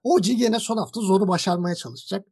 OG 0.03 0.25
gene 0.25 0.59
son 0.59 0.77
hafta 0.77 1.01
zoru 1.01 1.29
başarmaya 1.29 1.75
çalışacak. 1.75 2.27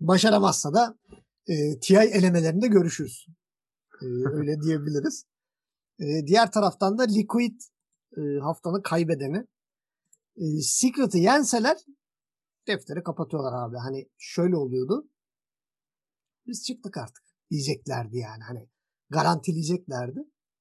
Başaramazsa 0.00 0.74
da 0.74 0.98
e, 1.46 1.80
TI 1.80 1.96
elemelerinde 1.96 2.66
görüşürüz. 2.66 3.26
E, 4.02 4.06
öyle 4.32 4.60
diyebiliriz. 4.60 5.24
E, 6.00 6.26
diğer 6.26 6.52
taraftan 6.52 6.98
da 6.98 7.02
Liquid 7.02 7.60
e, 8.16 8.38
haftanın 8.40 8.82
kaybedeni. 8.82 9.46
E, 10.36 10.44
Secret'ı 10.62 11.18
yenseler 11.18 11.76
defteri 12.68 13.02
kapatıyorlar 13.02 13.68
abi. 13.68 13.76
Hani 13.76 14.08
şöyle 14.18 14.56
oluyordu. 14.56 15.08
biz 16.46 16.64
çıktık 16.66 16.96
artık 16.96 17.24
diyeceklerdi 17.50 18.16
yani. 18.18 18.42
Hani 18.42 18.68
garantileyeceklerdi. 19.10 20.20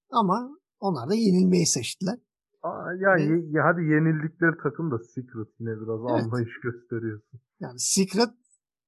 Ama 0.10 0.58
onlar 0.80 1.10
da 1.10 1.16
yenilmeyi 1.16 1.66
seçtiler. 1.66 2.20
Aa, 2.62 2.94
ya, 2.94 3.16
Ve, 3.16 3.46
ya 3.50 3.66
hadi 3.66 3.82
yenildikleri 3.82 4.58
takım 4.64 4.92
da 4.92 5.00
Secret 5.00 5.48
yine 5.60 5.72
biraz 5.82 6.00
evet. 6.02 6.24
anlayış 6.24 6.60
gösteriyorsun. 6.64 7.40
Yani 7.60 7.80
Secret 7.80 8.30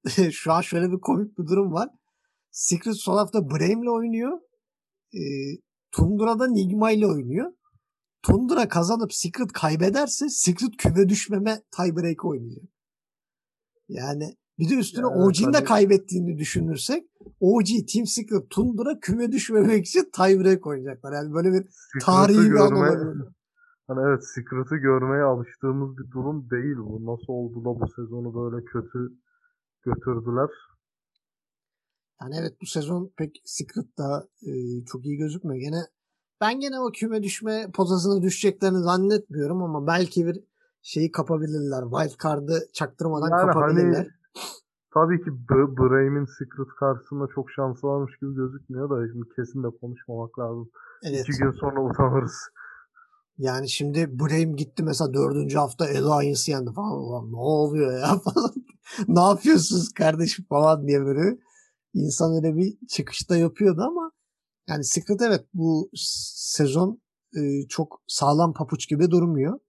şu 0.32 0.54
an 0.54 0.62
şöyle 0.62 0.92
bir 0.92 1.00
komik 1.00 1.38
bir 1.38 1.48
durum 1.48 1.74
var. 1.74 1.90
Secret 2.52 2.96
son 2.96 3.18
hafta 3.18 3.50
Brave'le 3.50 3.90
oynuyor. 3.90 4.40
E, 5.14 5.22
Tundra'da 5.92 6.48
Nigma 6.48 6.92
ile 6.92 7.08
oynuyor. 7.08 7.52
Tundra 8.24 8.68
kazanıp 8.68 9.14
Secret 9.14 9.52
kaybederse 9.52 10.30
Secret 10.30 10.78
küme 10.78 11.10
düşmeme 11.10 11.62
tiebreak 11.78 12.26
oynayacak. 12.26 12.64
Yani 13.90 14.36
bir 14.60 14.70
de 14.70 14.76
üstüne 14.76 15.06
yani, 15.06 15.24
OG'nin 15.24 15.54
de 15.54 15.64
kaybettiğini 15.64 16.38
düşünürsek 16.38 17.04
OG, 17.40 17.68
Team 17.94 18.06
Secret, 18.06 18.50
Tundra 18.50 19.00
küme 19.00 19.32
düşmemek 19.32 19.86
için 19.86 20.10
tiebreak 20.14 20.68
oynayacaklar. 20.68 21.14
Yani 21.14 21.34
böyle 21.34 21.54
bir 21.54 21.66
tarihi 22.02 22.52
bir 22.52 22.60
an 22.60 22.74
olabilir. 22.74 23.28
Hani 23.88 24.00
evet 24.08 24.24
Secret'ı 24.36 24.76
görmeye 24.76 25.24
alıştığımız 25.24 25.98
bir 25.98 26.12
durum 26.12 26.50
değil 26.50 26.78
bu. 26.78 27.06
Nasıl 27.06 27.34
oldu 27.34 27.60
da 27.60 27.82
bu 27.82 27.88
sezonu 27.96 28.36
böyle 28.36 28.66
kötü 28.66 29.14
götürdüler. 29.86 30.50
Yani 32.22 32.36
evet 32.40 32.54
bu 32.62 32.66
sezon 32.66 33.12
pek 33.18 33.42
Secret 33.46 33.98
da 33.98 34.28
e, 34.42 34.52
çok 34.86 35.06
iyi 35.06 35.18
gözükmüyor. 35.18 35.62
Gene 35.62 35.82
ben 36.42 36.60
gene 36.60 36.80
o 36.80 36.92
küme 36.92 37.24
düşme 37.24 37.72
pozasına 37.74 38.22
düşeceklerini 38.22 38.80
zannetmiyorum 38.80 39.64
ama 39.64 39.88
belki 39.88 40.26
bir 40.26 40.44
şeyi 40.82 41.12
kapabilirler. 41.12 41.84
Wild 41.84 42.24
card'ı 42.24 42.68
çaktırmadan 42.74 43.30
yani 43.30 43.52
kapabilirler. 43.52 43.98
Hani, 43.98 44.08
tabii 44.94 45.24
ki 45.24 45.32
B- 45.50 45.78
Braim'in 45.78 46.26
Secret 46.26 46.76
karşısında 46.80 47.28
çok 47.36 47.52
şansı 47.52 47.88
varmış 47.88 48.18
gibi 48.22 48.36
gözükmüyor 48.36 48.90
da 48.90 49.08
şimdi 49.14 49.26
kesin 49.36 49.64
de 49.64 49.68
konuşmamak 49.82 50.40
lazım. 50.40 50.70
Evet. 51.04 51.22
İki 51.30 51.38
gün 51.38 51.52
sonra 51.52 51.84
utanırız. 51.84 52.36
Yani 53.38 53.70
şimdi 53.70 54.20
Brahim 54.20 54.56
gitti 54.56 54.84
mesela 54.84 55.14
dördüncü 55.14 55.58
hafta 55.58 55.86
Alliance 55.86 56.52
yendi 56.52 56.74
falan. 56.74 57.32
Ne 57.32 57.38
oluyor 57.38 58.00
ya 58.00 58.08
falan. 58.24 58.52
ne 59.08 59.20
yapıyorsunuz 59.20 59.94
kardeşim 59.94 60.46
falan 60.50 60.88
diye 60.88 61.06
böyle 61.06 61.38
insan 61.94 62.36
öyle 62.36 62.56
bir 62.58 62.88
çıkışta 62.88 63.38
yapıyordu 63.38 63.82
ama 63.82 64.12
yani 64.70 64.84
Secret 64.84 65.22
evet 65.22 65.46
bu 65.54 65.90
sezon 65.94 67.02
e, 67.38 67.68
çok 67.68 68.02
sağlam 68.08 68.54
papuç 68.54 68.90
gibi 68.90 69.12
durmuyor. 69.12 69.60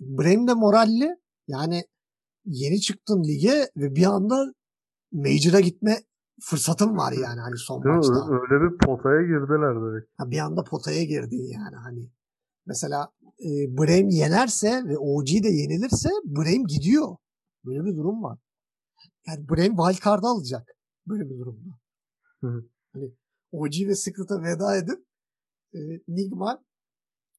Brahim 0.00 0.48
de 0.48 0.54
moralli. 0.54 1.16
Yani 1.48 1.84
yeni 2.44 2.80
çıktın 2.80 3.24
lige 3.24 3.70
ve 3.76 3.94
bir 3.94 4.04
anda 4.04 4.54
Major'a 5.12 5.60
gitme 5.60 6.02
fırsatım 6.42 6.96
var 6.96 7.12
yani 7.12 7.40
hani 7.40 7.56
son 7.56 7.84
Değil 7.84 7.94
maçta. 7.94 8.28
Öyle 8.30 8.64
bir 8.64 8.78
potaya 8.78 9.22
girdiler 9.22 9.74
direkt. 9.74 10.10
Ha, 10.16 10.30
bir 10.30 10.38
anda 10.38 10.64
potaya 10.64 11.04
girdin 11.04 11.52
yani 11.52 11.76
hani. 11.76 12.10
Mesela 12.66 13.12
e, 13.40 13.48
Brem 13.78 14.08
yenerse 14.08 14.84
ve 14.84 14.98
OG 14.98 15.26
de 15.26 15.48
yenilirse 15.48 16.08
Brem 16.24 16.66
gidiyor. 16.66 17.16
Böyle 17.64 17.84
bir 17.84 17.96
durum 17.96 18.22
var. 18.22 18.38
Yani 19.26 19.48
Brem 19.48 19.76
wildcard'ı 19.76 20.26
alacak. 20.26 20.68
Böyle 21.06 21.30
bir 21.30 21.38
durumda. 21.38 21.70
Hani 22.92 23.14
OG 23.52 23.72
ve 23.88 23.94
Secret'a 23.94 24.42
veda 24.42 24.76
edip 24.76 25.04
e, 25.74 25.78
Nigma, 26.08 26.64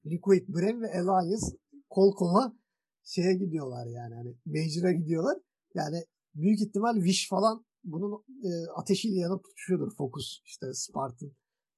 Liquid, 0.06 0.48
Brem 0.48 0.82
ve 0.82 0.88
Elias 0.88 1.54
kol 1.92 2.16
kola 2.16 2.54
şeye 3.04 3.34
gidiyorlar 3.34 3.86
yani. 3.86 4.16
Hani 4.16 4.36
Major'a 4.46 4.92
gidiyorlar. 4.92 5.38
Yani 5.74 6.06
büyük 6.36 6.62
ihtimal 6.62 6.96
Wish 6.96 7.30
falan 7.30 7.66
bunun 7.84 8.24
e, 8.44 8.50
ateşiyle 8.76 9.20
yanıp 9.20 9.44
tutuşuyordur. 9.44 9.96
Focus 9.98 10.42
işte 10.46 10.74
Spartan 10.74 11.32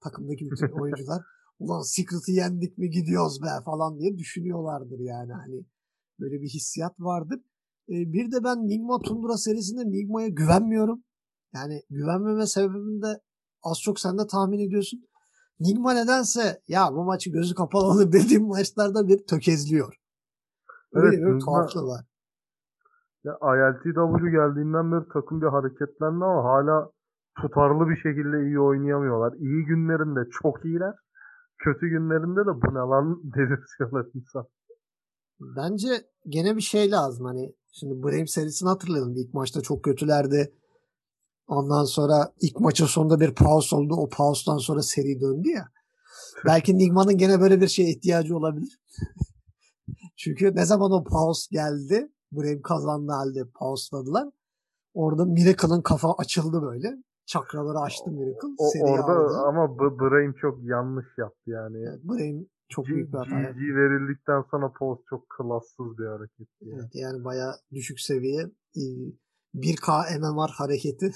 takımdaki 0.03 0.51
bütün 0.51 0.67
oyuncular 0.81 1.21
ulan 1.59 1.81
Secret'ı 1.81 2.31
yendik 2.31 2.77
mi 2.77 2.89
gidiyoruz 2.89 3.41
be 3.41 3.47
falan 3.65 3.99
diye 3.99 4.17
düşünüyorlardır 4.17 4.99
yani 4.99 5.33
hani 5.33 5.65
böyle 6.19 6.41
bir 6.41 6.49
hissiyat 6.49 6.99
vardır. 6.99 7.39
E, 7.89 7.95
bir 8.13 8.31
de 8.31 8.43
ben 8.43 8.67
Nigma 8.67 8.99
Tundra 9.01 9.37
serisinde 9.37 9.91
Nigma'ya 9.91 10.27
güvenmiyorum. 10.27 11.03
Yani 11.53 11.81
güvenmeme 11.89 12.47
sebebini 12.47 13.01
de 13.01 13.21
az 13.63 13.81
çok 13.81 13.99
sen 13.99 14.17
de 14.17 14.27
tahmin 14.27 14.59
ediyorsun. 14.59 15.03
Nigma 15.59 15.93
nedense 15.93 16.61
ya 16.67 16.93
bu 16.93 17.03
maçı 17.03 17.29
gözü 17.29 17.55
kapalı 17.55 18.11
dediğim 18.13 18.47
maçlarda 18.47 19.07
bir 19.07 19.17
tökezliyor. 19.27 20.02
Öyle 20.93 21.15
evet, 21.15 21.35
bir 21.35 21.39
tuhaflığı 21.39 21.87
var. 21.87 22.05
Ya 23.23 23.33
ILTW 23.33 24.29
geldiğinden 24.31 24.91
beri 24.91 25.09
takım 25.13 25.41
bir 25.41 25.47
hareketlendi 25.47 26.25
ama 26.25 26.43
hala 26.43 26.91
tutarlı 27.41 27.89
bir 27.89 27.95
şekilde 27.95 28.45
iyi 28.45 28.59
oynayamıyorlar. 28.59 29.33
İyi 29.33 29.65
günlerinde 29.65 30.29
çok 30.41 30.65
iyiler 30.65 30.95
kötü 31.63 31.87
günlerinde 31.87 32.41
de 32.41 32.61
bu 32.61 32.73
ne 32.73 32.79
lan 32.79 33.21
dedirtiyorlar 33.35 34.05
insan. 34.13 34.45
Bence 35.39 35.89
gene 36.27 36.55
bir 36.55 36.61
şey 36.61 36.91
lazım. 36.91 37.25
Hani 37.25 37.55
şimdi 37.71 38.03
Brave 38.03 38.27
serisini 38.27 38.69
hatırlayalım. 38.69 39.15
İlk 39.17 39.33
maçta 39.33 39.61
çok 39.61 39.83
kötülerdi. 39.83 40.53
Ondan 41.47 41.83
sonra 41.83 42.33
ilk 42.41 42.59
maçın 42.59 42.85
sonunda 42.85 43.19
bir 43.19 43.35
pause 43.35 43.75
oldu. 43.75 43.93
O 43.95 44.09
pause'dan 44.09 44.57
sonra 44.57 44.81
seri 44.81 45.21
döndü 45.21 45.49
ya. 45.49 45.65
Belki 46.45 46.77
Nigma'nın 46.77 47.17
gene 47.17 47.41
böyle 47.41 47.61
bir 47.61 47.67
şeye 47.67 47.89
ihtiyacı 47.89 48.37
olabilir. 48.37 48.79
Çünkü 50.23 50.55
ne 50.55 50.65
zaman 50.65 50.91
o 50.91 51.03
pause 51.03 51.47
geldi 51.51 52.11
Brave 52.31 52.61
kazandı 52.61 53.11
halde 53.11 53.49
pauseladılar. 53.59 54.29
Orada 54.93 55.25
Miracle'ın 55.25 55.81
kafa 55.81 56.13
açıldı 56.13 56.61
böyle 56.61 57.03
çakraları 57.25 57.79
açtı 57.79 58.11
Miracle. 58.11 58.47
O, 58.57 58.71
orada 58.81 59.11
aldı. 59.11 59.37
ama 59.47 59.79
Brain 59.79 60.33
çok 60.33 60.63
yanlış 60.63 61.05
yaptı 61.17 61.49
yani. 61.49 61.77
Evet, 61.77 62.03
Brain 62.03 62.51
çok 62.69 62.85
G- 62.85 62.93
büyük 62.93 63.13
bir 63.13 63.17
hata 63.17 63.51
GG 63.51 63.57
verildikten 63.57 64.43
sonra 64.51 64.73
post 64.79 65.01
çok 65.09 65.29
klassız 65.29 65.97
bir 65.97 66.05
hareket. 66.05 66.47
Yani. 66.61 66.73
Evet 66.75 66.89
yani 66.93 67.23
baya 67.23 67.55
düşük 67.71 67.99
seviye 67.99 68.51
1K 69.55 70.19
MMR 70.19 70.49
hareketi. 70.49 71.11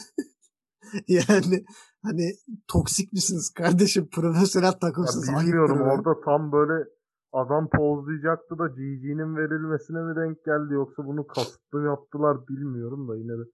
yani 1.07 1.65
hani 2.03 2.35
toksik 2.67 3.13
misiniz 3.13 3.49
kardeşim 3.49 4.09
profesyonel 4.09 4.71
takımsınız. 4.71 5.27
Ya 5.27 5.39
bilmiyorum 5.39 5.81
orada 5.81 6.21
tam 6.25 6.51
böyle 6.51 6.96
adam 7.41 7.69
pozlayacaktı 7.69 8.59
da 8.59 8.67
GG'nin 8.67 9.35
verilmesine 9.37 10.01
mi 10.07 10.15
denk 10.15 10.45
geldi 10.45 10.73
yoksa 10.73 11.05
bunu 11.05 11.27
kasıtlı 11.27 11.83
yaptılar 11.83 12.47
bilmiyorum 12.47 13.07
da 13.09 13.15
yine 13.15 13.37
de. 13.39 13.45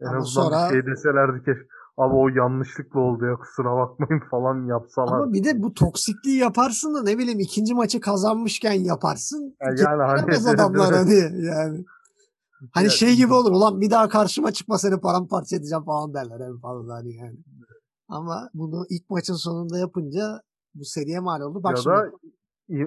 En 0.00 0.06
Ama 0.06 0.16
azından 0.16 0.42
sonra... 0.42 0.68
bir 0.68 0.72
şey 0.72 0.86
deselerdi 0.92 1.44
keşke 1.44 1.68
Abi 1.96 2.14
o 2.14 2.28
yanlışlıkla 2.28 3.00
oldu 3.00 3.26
ya 3.26 3.36
kusura 3.36 3.76
bakmayın 3.76 4.22
falan 4.30 4.66
yapsalar. 4.66 5.12
Ama 5.12 5.32
bir 5.32 5.44
de 5.44 5.62
bu 5.62 5.74
toksikliği 5.74 6.38
yaparsın 6.38 6.94
da 6.94 7.02
ne 7.02 7.18
bileyim 7.18 7.40
ikinci 7.40 7.74
maçı 7.74 8.00
kazanmışken 8.00 8.72
yaparsın. 8.72 9.56
Yani, 9.62 9.80
yani 9.80 10.02
hani 10.02 10.48
adamlar 10.48 10.94
hani 10.94 11.14
yani. 11.44 11.84
Hani 12.72 12.84
yani, 12.84 12.92
şey 12.92 13.16
gibi 13.16 13.32
olur 13.34 13.52
ulan 13.52 13.80
bir 13.80 13.90
daha 13.90 14.08
karşıma 14.08 14.52
çıkma 14.52 14.78
seni 14.78 15.00
paramparça 15.00 15.56
edeceğim 15.56 15.84
falan 15.84 16.14
derler 16.14 16.40
en 16.40 16.58
fazla 16.58 16.94
hani 16.94 17.16
yani. 17.16 17.38
Ama 18.08 18.50
bunu 18.54 18.86
ilk 18.90 19.10
maçın 19.10 19.34
sonunda 19.34 19.78
yapınca 19.78 20.40
bu 20.74 20.84
seriye 20.84 21.20
mal 21.20 21.40
oldu. 21.40 21.62
Bak 21.62 21.76
ya 21.76 21.82
şimdi, 21.82 21.96
da 21.96 22.10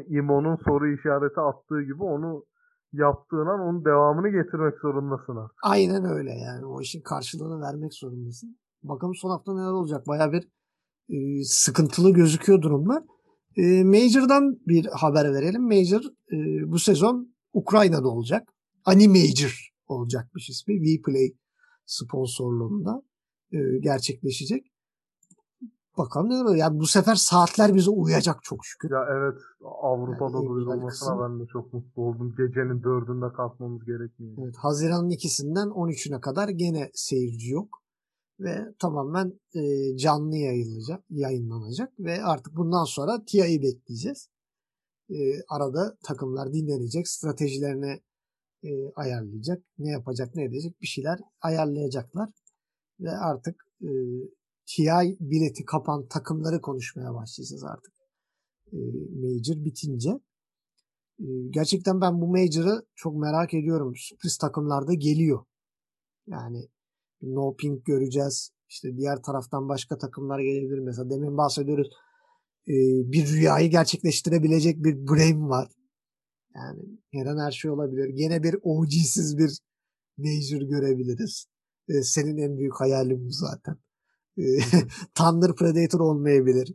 İmo'nun 0.09 0.57
soru 0.65 0.93
işareti 0.93 1.39
attığı 1.39 1.81
gibi 1.81 2.03
onu 2.03 2.45
yaptığın 2.93 3.45
an 3.45 3.59
onun 3.59 3.85
devamını 3.85 4.29
getirmek 4.29 4.79
zorundasın 4.81 5.35
artık. 5.35 5.57
Aynen 5.63 6.05
öyle 6.05 6.31
yani. 6.31 6.65
O 6.65 6.81
işin 6.81 7.01
karşılığını 7.01 7.61
vermek 7.61 7.93
zorundasın. 7.93 8.57
Bakalım 8.83 9.15
son 9.15 9.29
hafta 9.29 9.53
neler 9.53 9.71
olacak. 9.71 10.07
Baya 10.07 10.31
bir 10.31 10.43
e, 11.09 11.43
sıkıntılı 11.43 12.13
gözüküyor 12.13 12.61
durumlar. 12.61 13.03
E, 13.57 13.83
Major'dan 13.83 14.59
bir 14.67 14.85
haber 14.85 15.33
verelim. 15.33 15.63
Major 15.63 16.01
e, 16.31 16.37
bu 16.71 16.79
sezon 16.79 17.35
Ukrayna'da 17.53 18.07
olacak. 18.07 18.49
Ani 18.85 19.07
Major 19.07 19.69
olacakmış 19.87 20.49
ismi. 20.49 20.75
Vplay 20.75 21.33
sponsorluğunda 21.85 23.01
e, 23.51 23.57
gerçekleşecek. 23.79 24.74
Bakalım 25.97 26.29
ne 26.29 26.35
olur. 26.35 26.55
Yani 26.55 26.79
bu 26.79 26.85
sefer 26.85 27.15
saatler 27.15 27.75
bize 27.75 27.89
uyacak 27.89 28.43
çok 28.43 28.65
şükür. 28.65 28.91
Ya 28.91 29.05
evet 29.11 29.41
Avrupa'da 29.81 30.37
yani 30.37 30.49
duyurulmasına 30.49 31.29
ben 31.29 31.39
de 31.39 31.47
çok 31.47 31.73
mutlu 31.73 32.01
oldum. 32.01 32.35
Gecenin 32.37 32.83
dördünde 32.83 33.33
kalkmamız 33.33 33.85
gerekmiyor. 33.85 34.37
Evet, 34.43 34.55
Haziran'ın 34.57 35.09
ikisinden 35.09 35.67
13'üne 35.67 36.19
kadar 36.19 36.49
gene 36.49 36.91
seyirci 36.93 37.51
yok 37.51 37.85
ve 38.39 38.73
tamamen 38.79 39.39
e, 39.55 39.97
canlı 39.97 40.35
yayınlanacak, 40.35 41.03
yayınlanacak 41.09 41.99
ve 41.99 42.23
artık 42.23 42.55
bundan 42.55 42.83
sonra 42.83 43.25
TIA'yı 43.25 43.61
bekleyeceğiz. 43.61 44.29
E, 45.09 45.15
arada 45.49 45.97
takımlar 46.03 46.53
dinlenecek, 46.53 47.07
stratejilerini 47.07 48.01
e, 48.63 48.69
ayarlayacak, 48.95 49.63
ne 49.77 49.89
yapacak, 49.89 50.35
ne 50.35 50.43
edecek 50.43 50.81
bir 50.81 50.87
şeyler 50.87 51.19
ayarlayacaklar 51.41 52.29
ve 52.99 53.11
artık 53.11 53.55
e, 53.81 53.89
TI 54.65 55.17
bileti 55.19 55.65
kapan 55.65 56.07
takımları 56.07 56.61
konuşmaya 56.61 57.13
başlayacağız 57.13 57.63
artık. 57.63 57.93
E, 58.73 58.77
Major 59.21 59.65
bitince. 59.65 60.09
E, 61.19 61.25
gerçekten 61.49 62.01
ben 62.01 62.21
bu 62.21 62.27
Major'ı 62.27 62.85
çok 62.95 63.15
merak 63.15 63.53
ediyorum. 63.53 63.93
Sürpriz 63.95 64.37
takımlarda 64.37 64.93
geliyor. 64.93 65.45
Yani 66.27 66.67
No 67.21 67.55
Pink 67.55 67.85
göreceğiz. 67.85 68.51
İşte 68.69 68.97
diğer 68.97 69.21
taraftan 69.21 69.69
başka 69.69 69.97
takımlar 69.97 70.39
gelebilir. 70.39 70.79
Mesela 70.79 71.09
demin 71.09 71.37
bahsediyoruz. 71.37 71.87
E, 72.67 72.73
bir 73.11 73.27
rüyayı 73.27 73.69
gerçekleştirebilecek 73.69 74.83
bir 74.83 75.07
Brain 75.07 75.49
var. 75.49 75.71
Yani 76.55 76.81
her 77.11 77.25
an 77.25 77.37
her 77.45 77.51
şey 77.51 77.71
olabilir. 77.71 78.09
Gene 78.09 78.43
bir 78.43 78.55
OG'siz 78.63 79.37
bir 79.37 79.59
Major 80.17 80.61
görebiliriz. 80.61 81.45
E, 81.89 82.01
senin 82.01 82.37
en 82.37 82.57
büyük 82.57 82.79
hayalin 82.79 83.27
bu 83.27 83.31
zaten. 83.31 83.77
Thunder 85.15 85.55
Predator 85.55 85.99
olmayabilir. 85.99 86.73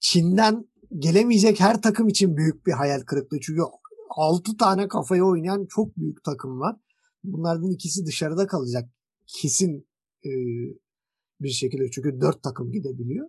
Çin'den 0.00 0.68
gelemeyecek 0.98 1.60
her 1.60 1.82
takım 1.82 2.08
için 2.08 2.36
büyük 2.36 2.66
bir 2.66 2.72
hayal 2.72 3.00
kırıklığı. 3.00 3.40
Çünkü 3.40 3.62
6 4.10 4.56
tane 4.56 4.88
kafaya 4.88 5.24
oynayan 5.24 5.66
çok 5.68 5.96
büyük 5.96 6.24
takım 6.24 6.60
var. 6.60 6.76
Bunlardan 7.24 7.70
ikisi 7.70 8.06
dışarıda 8.06 8.46
kalacak. 8.46 8.90
Kesin 9.26 9.88
e, 10.24 10.30
bir 11.40 11.48
şekilde. 11.48 11.90
Çünkü 11.90 12.20
4 12.20 12.42
takım 12.42 12.72
gidebiliyor. 12.72 13.28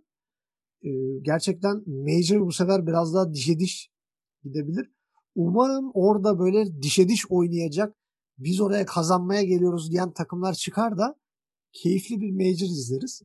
E, 0.83 0.89
gerçekten 1.21 1.83
Major 1.87 2.41
bu 2.41 2.51
sefer 2.51 2.87
biraz 2.87 3.13
daha 3.13 3.33
dişe 3.33 3.59
diş 3.59 3.91
gidebilir. 4.43 4.91
Umarım 5.35 5.91
orada 5.93 6.39
böyle 6.39 6.81
dişe 6.81 7.09
diş 7.09 7.31
oynayacak 7.31 7.95
biz 8.37 8.61
oraya 8.61 8.85
kazanmaya 8.85 9.43
geliyoruz 9.43 9.91
diyen 9.91 10.13
takımlar 10.13 10.53
çıkar 10.53 10.97
da 10.97 11.15
keyifli 11.73 12.21
bir 12.21 12.31
major 12.31 12.67
izleriz. 12.67 13.21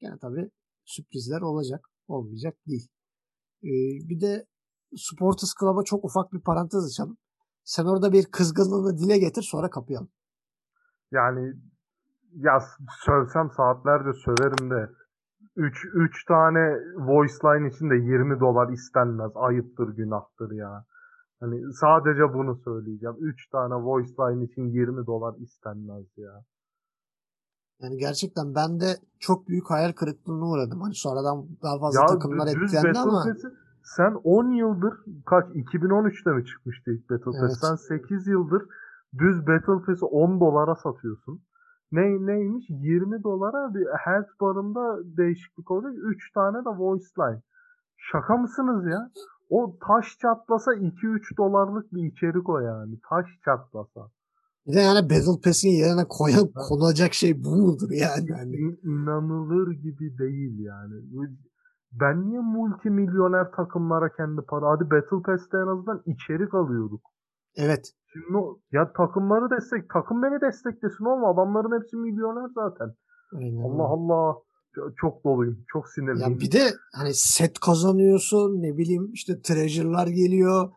Yani 0.00 0.18
tabii 0.18 0.50
sürprizler 0.84 1.40
olacak. 1.40 1.88
Olmayacak 2.08 2.54
değil. 2.66 2.88
Ee, 3.62 4.08
bir 4.08 4.20
de 4.20 4.46
Sportus 4.96 5.54
Club'a 5.60 5.84
çok 5.84 6.04
ufak 6.04 6.32
bir 6.32 6.40
parantez 6.40 6.84
açalım. 6.86 7.16
Sen 7.64 7.84
orada 7.84 8.12
bir 8.12 8.26
kızgınlığını 8.30 8.98
dile 8.98 9.18
getir 9.18 9.42
sonra 9.42 9.70
kapayalım. 9.70 10.08
Yani 11.10 11.54
ya 12.32 12.58
sövsem 13.04 13.50
saatlerce 13.56 14.12
söverim 14.24 14.70
de 14.70 14.90
3 15.56 15.84
3 15.94 16.24
tane 16.24 16.76
voice 16.96 17.34
line 17.44 17.68
için 17.68 17.90
de 17.90 17.94
20 17.94 18.40
dolar 18.40 18.72
istenmez. 18.72 19.32
Ayıptır, 19.34 19.88
günahtır 19.88 20.50
ya. 20.50 20.84
Hani 21.40 21.72
sadece 21.72 22.34
bunu 22.34 22.56
söyleyeceğim. 22.64 23.16
3 23.20 23.48
tane 23.50 23.74
voice 23.74 24.12
line 24.20 24.44
için 24.44 24.66
20 24.66 25.06
dolar 25.06 25.34
istenmez 25.38 26.06
ya. 26.16 26.44
Yani 27.82 27.96
gerçekten 27.96 28.54
ben 28.54 28.80
de 28.80 28.96
çok 29.18 29.48
büyük 29.48 29.70
hayal 29.70 29.92
kırıklığına 29.92 30.48
uğradım. 30.50 30.80
Hani 30.80 30.94
sonradan 30.94 31.46
daha 31.62 31.78
fazla 31.78 32.00
ya, 32.00 32.06
takımlar 32.06 32.46
etkilendi 32.46 32.98
ama. 32.98 33.24
sen 33.82 34.14
10 34.24 34.50
yıldır 34.52 34.94
kaç 35.26 35.46
2013'te 35.46 36.30
mi 36.30 36.44
çıkmıştı 36.44 36.90
ilk 36.90 37.10
Battle 37.10 37.24
Pass? 37.24 37.40
Evet. 37.40 37.56
Sen 37.60 37.74
8 37.74 38.26
yıldır 38.26 38.62
düz 39.18 39.46
Battle 39.46 39.84
Pass'i 39.86 40.04
10 40.04 40.40
dolara 40.40 40.74
satıyorsun. 40.74 41.42
Ne 41.92 42.26
neymiş? 42.26 42.66
20 42.68 43.22
dolara 43.22 43.74
bir 43.74 43.86
health 43.86 44.40
barında 44.40 44.98
değişiklik 45.16 45.70
olacak. 45.70 45.92
3 45.96 46.32
tane 46.32 46.58
de 46.58 46.68
voice 46.68 47.06
line. 47.18 47.42
Şaka 47.96 48.36
mısınız 48.36 48.86
ya? 48.86 49.10
O 49.50 49.78
taş 49.86 50.18
çatlasa 50.18 50.74
2-3 50.74 51.36
dolarlık 51.36 51.92
bir 51.92 52.04
içerik 52.04 52.48
o 52.48 52.58
yani. 52.58 52.98
Taş 53.08 53.26
çatlasa. 53.44 54.10
Bir 54.68 54.74
de 54.74 54.80
yani 54.80 55.10
Battle 55.10 55.40
Pass'in 55.44 55.70
yerine 55.70 56.04
koyan, 56.08 56.48
konacak 56.68 57.14
şey 57.14 57.44
bu 57.44 57.56
mudur 57.56 57.90
yani? 57.90 58.30
yani. 58.30 58.56
İnanılır 58.84 59.72
gibi 59.72 60.18
değil 60.18 60.58
yani. 60.58 60.94
Ben 61.92 62.28
niye 62.28 62.40
multimilyoner 62.40 63.50
takımlara 63.56 64.12
kendi 64.16 64.40
para... 64.48 64.70
Hadi 64.70 64.84
Battle 64.90 65.22
Pass'te 65.26 65.56
en 65.58 65.66
azından 65.66 66.02
içerik 66.06 66.54
alıyorduk. 66.54 67.00
Evet. 67.56 67.92
Şimdi 68.12 68.38
ya 68.72 68.92
takımları 68.92 69.50
destek, 69.56 69.90
takım 69.90 70.22
beni 70.22 70.40
desteklesin 70.40 71.04
olma. 71.04 71.30
Adamların 71.30 71.80
hepsi 71.80 71.96
milyoner 71.96 72.48
zaten. 72.54 72.94
Aynen. 73.36 73.62
Allah 73.62 73.84
Allah 73.84 74.36
çok 75.00 75.24
doluyum. 75.24 75.64
Çok 75.72 75.88
sinirliyim. 75.88 76.32
Ya 76.32 76.40
bir 76.40 76.52
de 76.52 76.64
hani 76.94 77.14
set 77.14 77.58
kazanıyorsun. 77.58 78.62
Ne 78.62 78.76
bileyim 78.76 79.10
işte 79.12 79.42
treasure'lar 79.42 80.06
geliyor. 80.06 80.72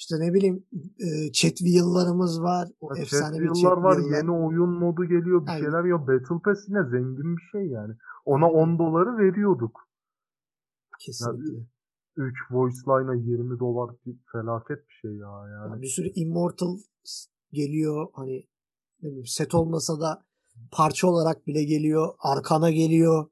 İşte 0.00 0.20
ne 0.20 0.34
bileyim 0.34 0.66
e, 0.98 1.32
chat 1.32 1.56
wheel'larımız 1.56 2.42
var. 2.42 2.68
O 2.80 2.94
ya 2.94 3.02
efsane 3.02 3.36
chat 3.36 3.40
bir 3.40 3.62
chat 3.62 3.76
var. 3.76 3.98
Yeni 3.98 4.30
oyun 4.30 4.70
modu 4.70 5.04
geliyor. 5.04 5.42
Bir 5.42 5.50
Aynen. 5.50 5.62
şeyler 5.62 5.84
ya 5.84 6.00
Battle 6.00 6.42
Pass 6.44 6.68
yine 6.68 6.82
zengin 6.84 7.36
bir 7.36 7.42
şey 7.52 7.66
yani. 7.66 7.94
Ona 8.24 8.46
Aynen. 8.46 8.74
10 8.74 8.78
doları 8.78 9.18
veriyorduk. 9.18 9.80
Kesinlikle. 11.00 11.52
Yani 11.52 11.66
3 12.16 12.34
voice 12.50 12.76
line'a 12.88 13.14
20 13.14 13.58
dolar 13.58 13.96
felaket 14.32 14.88
bir 14.88 14.94
şey 15.02 15.10
ya 15.10 15.28
yani. 15.28 15.70
yani. 15.70 15.82
Bir 15.82 15.86
sürü 15.86 16.08
Immortal 16.14 16.78
geliyor. 17.52 18.08
Hani 18.12 18.46
ne 19.02 19.08
bileyim 19.08 19.26
set 19.26 19.54
olmasa 19.54 20.00
da 20.00 20.24
parça 20.72 21.08
olarak 21.08 21.46
bile 21.46 21.64
geliyor. 21.64 22.14
Arkana 22.18 22.70
geliyor. 22.70 23.26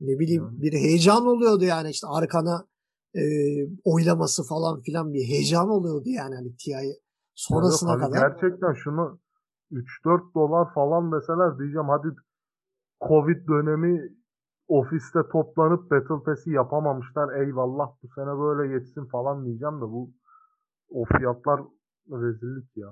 Ne 0.00 0.18
bileyim 0.18 0.44
yani. 0.44 0.62
bir 0.62 0.72
heyecan 0.72 1.26
oluyordu 1.26 1.64
yani 1.64 1.90
işte 1.90 2.06
arkana 2.06 2.68
e, 3.14 3.22
oylaması 3.84 4.42
falan 4.48 4.80
filan 4.80 5.12
bir 5.12 5.24
heyecan 5.28 5.68
oluyordu 5.68 6.08
yani 6.08 6.34
hani 6.34 6.56
TI'yi 6.56 6.94
sonrasına 7.34 7.90
yani, 7.90 8.00
hani 8.00 8.12
kadar. 8.12 8.28
Gerçekten 8.28 8.74
şunu 8.74 9.18
3-4 9.72 10.34
dolar 10.34 10.74
falan 10.74 11.04
mesela 11.04 11.58
diyeceğim 11.58 11.88
hadi 11.88 12.08
Covid 13.08 13.48
dönemi 13.48 14.18
ofiste 14.68 15.18
toplanıp 15.32 15.90
Battle 15.90 16.24
Pass'i 16.24 16.50
yapamamışlar. 16.50 17.40
Eyvallah 17.40 17.88
bu 18.02 18.08
sene 18.14 18.38
böyle 18.38 18.74
yetsin 18.74 19.04
falan 19.04 19.44
diyeceğim 19.44 19.76
de 19.76 19.84
bu 19.94 20.10
o 20.90 21.04
fiyatlar 21.04 21.60
rezillik 22.10 22.76
ya. 22.76 22.88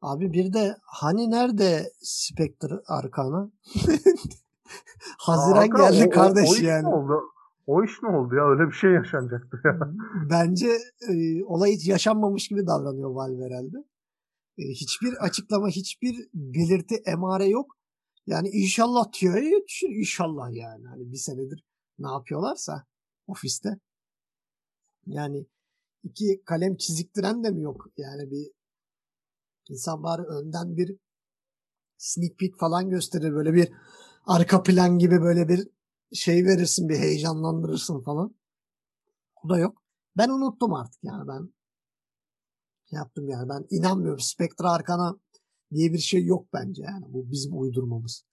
Abi 0.00 0.32
bir 0.32 0.52
de 0.52 0.76
hani 0.86 1.30
nerede 1.30 1.92
Spectre 2.02 2.74
Arkana? 2.86 3.50
Haziran 5.18 5.62
Arka, 5.62 5.90
geldi 5.90 6.06
o, 6.08 6.10
kardeş 6.10 6.50
o, 6.50 6.62
o 6.62 6.66
yani. 6.66 6.86
Oldu. 6.88 7.33
O 7.66 7.84
iş 7.84 7.92
ne 8.02 8.08
oldu 8.08 8.34
ya? 8.34 8.50
Öyle 8.50 8.66
bir 8.66 8.72
şey 8.72 8.90
yaşanacaktı 8.90 9.60
ya. 9.64 9.78
Bence 10.30 10.66
e, 11.10 11.44
olay 11.44 11.72
hiç 11.72 11.86
yaşanmamış 11.88 12.48
gibi 12.48 12.66
davranıyor 12.66 13.10
Valve 13.10 13.44
herhalde. 13.44 13.76
E, 14.58 14.62
hiçbir 14.62 15.24
açıklama, 15.24 15.68
hiçbir 15.68 16.28
belirti, 16.34 16.94
emare 17.06 17.46
yok. 17.46 17.76
Yani 18.26 18.48
inşallah 18.48 19.12
TIA'ya 19.12 19.48
yetişir. 19.48 19.88
inşallah 19.88 20.52
yani. 20.52 20.86
Hani 20.86 21.12
bir 21.12 21.16
senedir 21.16 21.64
ne 21.98 22.08
yapıyorlarsa 22.08 22.84
ofiste. 23.26 23.68
Yani 25.06 25.46
iki 26.02 26.42
kalem 26.46 26.76
çiziktiren 26.76 27.44
de 27.44 27.50
mi 27.50 27.62
yok? 27.62 27.86
Yani 27.96 28.30
bir 28.30 28.50
İnsan 29.68 30.02
bari 30.02 30.22
önden 30.22 30.76
bir 30.76 30.96
sneak 31.96 32.38
peek 32.38 32.58
falan 32.58 32.90
gösterir. 32.90 33.32
Böyle 33.32 33.54
bir 33.54 33.72
arka 34.26 34.62
plan 34.62 34.98
gibi 34.98 35.20
böyle 35.20 35.48
bir 35.48 35.68
şey 36.14 36.44
verirsin. 36.44 36.88
Bir 36.88 36.98
heyecanlandırırsın 36.98 38.00
falan. 38.00 38.34
O 39.44 39.48
da 39.48 39.58
yok. 39.58 39.82
Ben 40.16 40.28
unuttum 40.28 40.74
artık 40.74 41.04
yani 41.04 41.28
ben 41.28 41.54
şey 42.90 42.96
yaptım 42.96 43.28
yani 43.28 43.48
ben 43.48 43.66
inanmıyorum. 43.70 44.20
Spectre 44.20 44.68
arkana 44.68 45.18
diye 45.74 45.92
bir 45.92 45.98
şey 45.98 46.24
yok 46.24 46.48
bence 46.52 46.82
yani. 46.82 47.04
Bu 47.08 47.30
bizim 47.30 47.60
uydurmamız. 47.60 48.24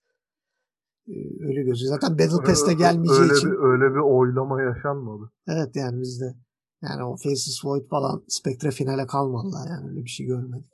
Ee, 1.08 1.46
öyle 1.48 1.64
gözüküyor. 1.64 2.00
Zaten 2.00 2.20
Battle 2.20 2.44
Pass'te 2.46 2.74
gelmeyeceği 2.74 3.22
öyle 3.22 3.34
için. 3.34 3.52
Bir, 3.52 3.58
öyle 3.58 3.96
bir 3.96 4.00
oylama 4.00 4.62
yaşanmadı. 4.62 5.32
Evet 5.48 5.76
yani 5.76 6.02
bizde 6.02 6.36
yani 6.82 7.04
o 7.04 7.16
Faces 7.18 7.66
Void 7.66 7.88
falan 7.90 8.24
Spectre 8.28 8.72
finale 8.72 9.08
kalmadılar 9.08 9.70
yani 9.70 9.90
öyle 9.90 10.04
bir 10.04 10.10
şey 10.10 10.26
görmedik. 10.26 10.72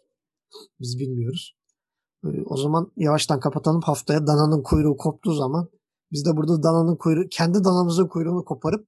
Biz 0.79 0.99
bilmiyoruz. 0.99 1.57
Ee, 2.25 2.43
o 2.45 2.57
zaman 2.57 2.91
yavaştan 2.95 3.39
kapatalım. 3.39 3.81
Haftaya 3.81 4.27
dananın 4.27 4.63
kuyruğu 4.63 4.97
koptuğu 4.97 5.33
zaman 5.33 5.69
biz 6.11 6.25
de 6.25 6.37
burada 6.37 6.63
dananın 6.63 6.95
kuyruğu, 6.95 7.27
kendi 7.29 7.63
danamızın 7.63 8.07
kuyruğunu 8.07 8.45
koparıp 8.45 8.87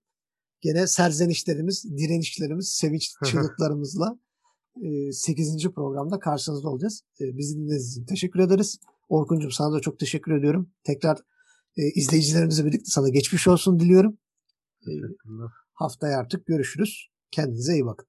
gene 0.61 0.87
serzenişlerimiz, 0.87 1.85
direnişlerimiz, 1.97 2.69
sevinç 2.69 3.11
çığlıklarımızla 3.25 4.19
8. 5.11 5.65
E, 5.65 5.71
programda 5.71 6.19
karşınızda 6.19 6.69
olacağız. 6.69 7.03
Bizi 7.19 7.55
dinlediğiniz 7.55 7.91
için 7.91 8.05
teşekkür 8.05 8.39
ederiz. 8.39 8.79
Orkun'cum 9.09 9.51
sana 9.51 9.73
da 9.73 9.79
çok 9.79 9.99
teşekkür 9.99 10.31
ediyorum. 10.31 10.71
Tekrar 10.83 11.17
izleyicilerimizle 11.95 12.65
birlikte 12.65 12.85
sana 12.91 13.09
geçmiş 13.09 13.47
olsun 13.47 13.79
diliyorum. 13.79 14.17
Haftaya 15.73 16.17
artık 16.17 16.45
görüşürüz. 16.45 17.07
Kendinize 17.31 17.73
iyi 17.73 17.85
bakın. 17.85 18.08